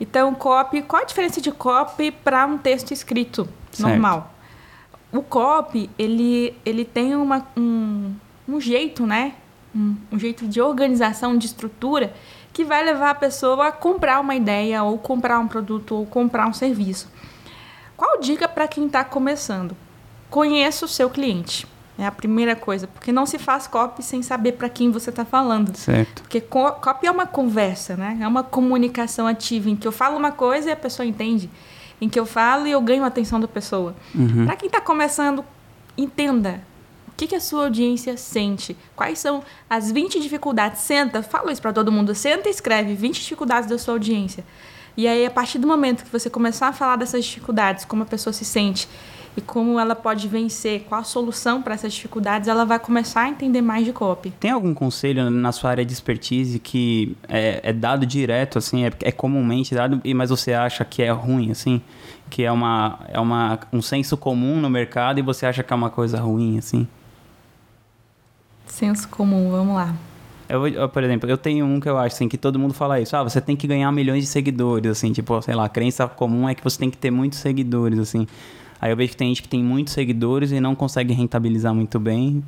Então, 0.00 0.32
copy, 0.34 0.82
qual 0.82 1.02
a 1.02 1.04
diferença 1.04 1.40
de 1.40 1.50
copy 1.50 2.10
para 2.10 2.46
um 2.46 2.56
texto 2.56 2.92
escrito 2.92 3.48
certo. 3.72 3.88
normal? 3.88 4.32
O 5.12 5.22
copy, 5.22 5.88
ele, 5.98 6.54
ele 6.64 6.84
tem 6.84 7.14
uma, 7.14 7.46
um, 7.56 8.14
um 8.48 8.60
jeito, 8.60 9.06
né? 9.06 9.34
Um, 9.74 9.96
um, 10.12 10.18
jeito 10.18 10.46
de 10.46 10.60
organização, 10.60 11.36
de 11.36 11.46
estrutura, 11.46 12.12
que 12.52 12.64
vai 12.64 12.84
levar 12.84 13.10
a 13.10 13.14
pessoa 13.14 13.68
a 13.68 13.72
comprar 13.72 14.20
uma 14.20 14.34
ideia, 14.34 14.82
ou 14.82 14.98
comprar 14.98 15.38
um 15.38 15.48
produto, 15.48 15.94
ou 15.94 16.06
comprar 16.06 16.46
um 16.46 16.52
serviço. 16.52 17.10
Qual 17.96 18.20
dica 18.20 18.48
para 18.48 18.68
quem 18.68 18.86
está 18.86 19.02
começando? 19.04 19.76
Conheça 20.30 20.84
o 20.84 20.88
seu 20.88 21.08
cliente. 21.08 21.66
É 21.98 22.06
a 22.06 22.12
primeira 22.12 22.54
coisa, 22.54 22.86
porque 22.86 23.10
não 23.10 23.26
se 23.26 23.38
faz 23.38 23.66
copy 23.66 24.04
sem 24.04 24.22
saber 24.22 24.52
para 24.52 24.68
quem 24.68 24.92
você 24.92 25.10
está 25.10 25.24
falando. 25.24 25.74
Certo. 25.76 26.22
Porque 26.22 26.40
copy 26.40 27.06
é 27.06 27.10
uma 27.10 27.26
conversa, 27.26 27.96
né? 27.96 28.16
É 28.20 28.28
uma 28.28 28.44
comunicação 28.44 29.26
ativa 29.26 29.68
em 29.68 29.74
que 29.74 29.88
eu 29.88 29.90
falo 29.90 30.16
uma 30.16 30.30
coisa 30.30 30.68
e 30.68 30.72
a 30.72 30.76
pessoa 30.76 31.04
entende, 31.04 31.50
em 32.00 32.08
que 32.08 32.18
eu 32.18 32.26
falo 32.26 32.66
e 32.66 32.70
eu 32.70 32.80
ganho 32.80 33.04
a 33.04 33.06
atenção 33.06 33.40
da 33.40 33.48
pessoa. 33.48 33.94
Uhum. 34.14 34.46
Para 34.46 34.56
quem 34.56 34.66
está 34.66 34.80
começando, 34.80 35.44
entenda 35.96 36.62
o 37.08 37.12
que, 37.16 37.26
que 37.26 37.34
a 37.34 37.40
sua 37.40 37.64
audiência 37.64 38.16
sente, 38.16 38.76
quais 38.94 39.18
são 39.18 39.42
as 39.68 39.90
20 39.90 40.20
dificuldades. 40.20 40.82
Senta, 40.82 41.22
fala 41.22 41.50
isso 41.50 41.60
para 41.60 41.72
todo 41.72 41.90
mundo, 41.90 42.14
senta 42.14 42.48
e 42.48 42.52
escreve 42.52 42.94
20 42.94 43.20
dificuldades 43.20 43.68
da 43.68 43.78
sua 43.78 43.94
audiência. 43.94 44.44
E 44.96 45.06
aí, 45.06 45.24
a 45.24 45.30
partir 45.30 45.58
do 45.58 45.66
momento 45.66 46.04
que 46.04 46.10
você 46.10 46.28
começar 46.28 46.68
a 46.68 46.72
falar 46.72 46.96
dessas 46.96 47.24
dificuldades, 47.24 47.84
como 47.84 48.02
a 48.02 48.06
pessoa 48.06 48.32
se 48.32 48.44
sente, 48.44 48.88
e 49.36 49.40
como 49.40 49.78
ela 49.78 49.94
pode 49.94 50.26
vencer, 50.26 50.84
qual 50.88 51.00
a 51.00 51.04
solução 51.04 51.62
para 51.62 51.74
essas 51.74 51.92
dificuldades, 51.92 52.48
ela 52.48 52.64
vai 52.64 52.78
começar 52.78 53.22
a 53.22 53.28
entender 53.28 53.62
mais 53.62 53.84
de 53.84 53.92
copy. 53.92 54.30
Tem 54.30 54.50
algum 54.50 54.74
conselho 54.74 55.30
na 55.30 55.52
sua 55.52 55.70
área 55.70 55.84
de 55.84 55.92
expertise 55.92 56.58
que 56.58 57.16
é, 57.28 57.60
é 57.62 57.72
dado 57.72 58.04
direto, 58.04 58.58
assim, 58.58 58.84
é, 58.84 58.92
é, 59.02 59.12
comumente 59.12 59.74
dado, 59.74 60.00
mas 60.14 60.30
você 60.30 60.52
acha 60.52 60.84
que 60.84 61.02
é 61.02 61.10
ruim, 61.10 61.50
assim? 61.50 61.80
Que 62.28 62.44
é, 62.44 62.52
uma, 62.52 63.00
é 63.08 63.20
uma, 63.20 63.58
um 63.72 63.80
senso 63.80 64.16
comum 64.16 64.60
no 64.60 64.68
mercado 64.68 65.18
e 65.18 65.22
você 65.22 65.46
acha 65.46 65.62
que 65.62 65.72
é 65.72 65.76
uma 65.76 65.90
coisa 65.90 66.20
ruim, 66.20 66.58
assim? 66.58 66.86
Senso 68.66 69.08
comum, 69.08 69.50
vamos 69.50 69.74
lá. 69.74 69.94
Eu, 70.48 70.66
eu, 70.66 70.88
por 70.88 71.04
exemplo, 71.04 71.28
eu 71.28 71.36
tenho 71.36 71.66
um 71.66 71.78
que 71.78 71.88
eu 71.88 71.98
acho 71.98 72.16
assim, 72.16 72.28
que 72.28 72.38
todo 72.38 72.58
mundo 72.58 72.72
fala 72.72 72.98
isso. 72.98 73.14
Ah, 73.14 73.22
você 73.22 73.40
tem 73.40 73.54
que 73.54 73.66
ganhar 73.66 73.92
milhões 73.92 74.24
de 74.24 74.30
seguidores, 74.30 74.90
assim, 74.90 75.12
tipo, 75.12 75.40
sei 75.42 75.54
lá, 75.54 75.66
a 75.66 75.68
crença 75.68 76.08
comum 76.08 76.48
é 76.48 76.54
que 76.54 76.64
você 76.64 76.78
tem 76.78 76.90
que 76.90 76.96
ter 76.96 77.10
muitos 77.10 77.38
seguidores, 77.38 77.98
assim. 77.98 78.26
Aí 78.80 78.90
eu 78.90 78.96
vejo 78.96 79.10
que 79.10 79.16
tem 79.16 79.28
gente 79.28 79.42
que 79.42 79.48
tem 79.48 79.62
muitos 79.62 79.92
seguidores 79.92 80.52
e 80.52 80.60
não 80.60 80.74
consegue 80.74 81.12
rentabilizar 81.12 81.74
muito 81.74 81.98
bem. 81.98 82.42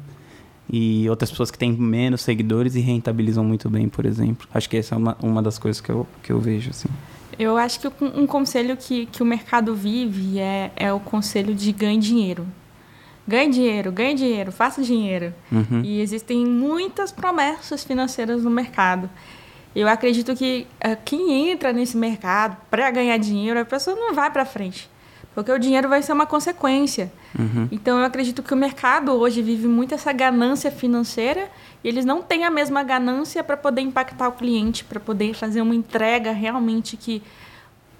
E 0.72 1.08
outras 1.10 1.30
pessoas 1.30 1.50
que 1.50 1.58
têm 1.58 1.72
menos 1.72 2.22
seguidores 2.22 2.76
e 2.76 2.80
rentabilizam 2.80 3.44
muito 3.44 3.68
bem, 3.68 3.88
por 3.88 4.06
exemplo. 4.06 4.46
Acho 4.54 4.70
que 4.70 4.76
essa 4.76 4.94
é 4.94 4.98
uma, 4.98 5.16
uma 5.20 5.42
das 5.42 5.58
coisas 5.58 5.80
que 5.80 5.90
eu, 5.90 6.06
que 6.22 6.30
eu 6.30 6.38
vejo, 6.38 6.70
assim. 6.70 6.88
Eu 7.36 7.56
acho 7.56 7.80
que 7.80 8.04
um 8.04 8.26
conselho 8.26 8.76
que, 8.76 9.06
que 9.06 9.22
o 9.22 9.26
mercado 9.26 9.74
vive 9.74 10.38
é, 10.38 10.70
é 10.76 10.92
o 10.92 11.00
conselho 11.00 11.54
de 11.54 11.72
ganhe 11.72 11.98
dinheiro. 11.98 12.46
Ganhe 13.26 13.50
dinheiro, 13.50 13.90
ganhe 13.90 14.14
dinheiro, 14.14 14.52
faça 14.52 14.82
dinheiro. 14.82 15.32
Uhum. 15.50 15.82
E 15.82 16.00
existem 16.00 16.44
muitas 16.46 17.10
promessas 17.10 17.82
financeiras 17.82 18.42
no 18.44 18.50
mercado. 18.50 19.10
Eu 19.74 19.88
acredito 19.88 20.34
que 20.34 20.66
uh, 20.84 20.96
quem 21.04 21.50
entra 21.50 21.72
nesse 21.72 21.96
mercado 21.96 22.56
para 22.70 22.90
ganhar 22.90 23.16
dinheiro, 23.18 23.58
a 23.58 23.64
pessoa 23.64 23.96
não 23.96 24.14
vai 24.14 24.30
para 24.30 24.44
frente. 24.44 24.90
Porque 25.34 25.50
o 25.50 25.58
dinheiro 25.58 25.88
vai 25.88 26.02
ser 26.02 26.12
uma 26.12 26.26
consequência. 26.26 27.12
Uhum. 27.38 27.68
Então, 27.70 27.98
eu 27.98 28.04
acredito 28.04 28.42
que 28.42 28.52
o 28.52 28.56
mercado 28.56 29.12
hoje 29.12 29.40
vive 29.42 29.68
muito 29.68 29.94
essa 29.94 30.12
ganância 30.12 30.70
financeira 30.70 31.48
e 31.84 31.88
eles 31.88 32.04
não 32.04 32.20
têm 32.20 32.44
a 32.44 32.50
mesma 32.50 32.82
ganância 32.82 33.42
para 33.44 33.56
poder 33.56 33.80
impactar 33.80 34.28
o 34.28 34.32
cliente, 34.32 34.84
para 34.84 34.98
poder 34.98 35.34
fazer 35.34 35.62
uma 35.62 35.74
entrega 35.74 36.32
realmente 36.32 36.96
que, 36.96 37.22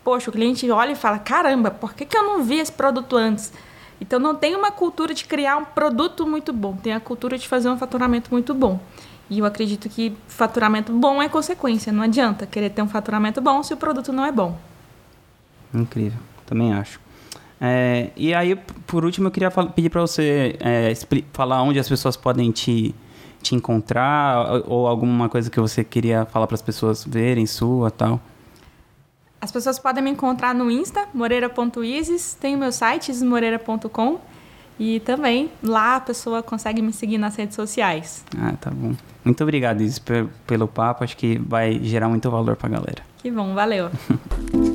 poxa, 0.03 0.29
o 0.29 0.33
cliente 0.33 0.69
olha 0.71 0.93
e 0.93 0.97
fala: 0.97 1.19
caramba, 1.19 1.71
por 1.71 1.95
que, 1.95 2.05
que 2.05 2.17
eu 2.17 2.25
não 2.25 2.43
vi 2.43 2.59
esse 2.59 2.73
produto 2.73 3.17
antes? 3.17 3.53
Então, 4.01 4.19
não 4.19 4.35
tem 4.35 4.57
uma 4.57 4.73
cultura 4.73 5.15
de 5.15 5.25
criar 5.25 5.57
um 5.57 5.65
produto 5.65 6.27
muito 6.27 6.53
bom, 6.53 6.77
tem 6.77 6.93
a 6.93 7.01
cultura 7.01 7.39
de 7.39 7.47
fazer 7.47 7.69
um 7.69 7.77
faturamento 7.77 8.31
muito 8.33 8.53
bom. 8.55 8.81
E 9.29 9.39
eu 9.39 9.45
acredito 9.45 9.89
que 9.89 10.13
faturamento 10.27 10.93
bom 10.93 11.23
é 11.23 11.29
consequência. 11.29 11.93
Não 11.93 12.03
adianta 12.03 12.47
querer 12.47 12.71
ter 12.71 12.83
um 12.83 12.89
faturamento 12.89 13.41
bom 13.41 13.63
se 13.63 13.73
o 13.73 13.77
produto 13.77 14.13
não 14.13 14.27
é 14.27 14.33
bom. 14.33 14.59
Incrível, 15.73 16.19
também 16.45 16.73
acho. 16.73 16.99
É, 17.61 18.11
e 18.17 18.33
aí, 18.33 18.57
por 18.87 19.05
último, 19.05 19.29
eu 19.29 19.31
queria 19.31 19.51
pedir 19.51 19.91
para 19.91 20.01
você 20.01 20.57
é, 20.61 20.93
falar 21.33 21.63
onde 21.63 21.79
as 21.79 21.89
pessoas 21.89 22.17
podem 22.17 22.51
te, 22.51 22.95
te 23.43 23.55
encontrar 23.55 24.63
ou 24.67 24.87
alguma 24.87 25.29
coisa 25.29 25.51
que 25.51 25.61
você 25.61 25.85
queria 25.85 26.25
falar 26.25 26.47
para 26.47 26.55
as 26.55 26.63
pessoas 26.63 27.05
verem 27.05 27.45
sua 27.47 27.91
tal. 27.91 28.21
As 29.41 29.51
pessoas 29.51 29.79
podem 29.79 30.03
me 30.03 30.11
encontrar 30.11 30.55
no 30.55 30.71
Insta, 30.71 31.07
moreira.isis, 31.15 32.35
tem 32.35 32.55
o 32.55 32.59
meu 32.59 32.73
site, 32.73 33.11
ismoreira.com 33.11 34.21
e 34.79 35.01
também 35.01 35.51
lá 35.63 35.97
a 35.97 36.01
pessoa 36.01 36.43
consegue 36.43 36.81
me 36.81 36.93
seguir 36.93 37.19
nas 37.19 37.37
redes 37.37 37.55
sociais. 37.55 38.25
Ah, 38.39 38.55
tá 38.59 38.71
bom. 38.71 38.95
Muito 39.23 39.43
obrigado, 39.43 39.83
Isis, 39.83 40.01
pelo 40.47 40.67
papo. 40.67 41.05
Acho 41.05 41.17
que 41.17 41.39
vai 41.39 41.79
gerar 41.83 42.09
muito 42.09 42.31
valor 42.31 42.57
para 42.57 42.69
a 42.69 42.71
galera. 42.71 43.03
Que 43.19 43.31
bom, 43.31 43.55
valeu. 43.55 43.91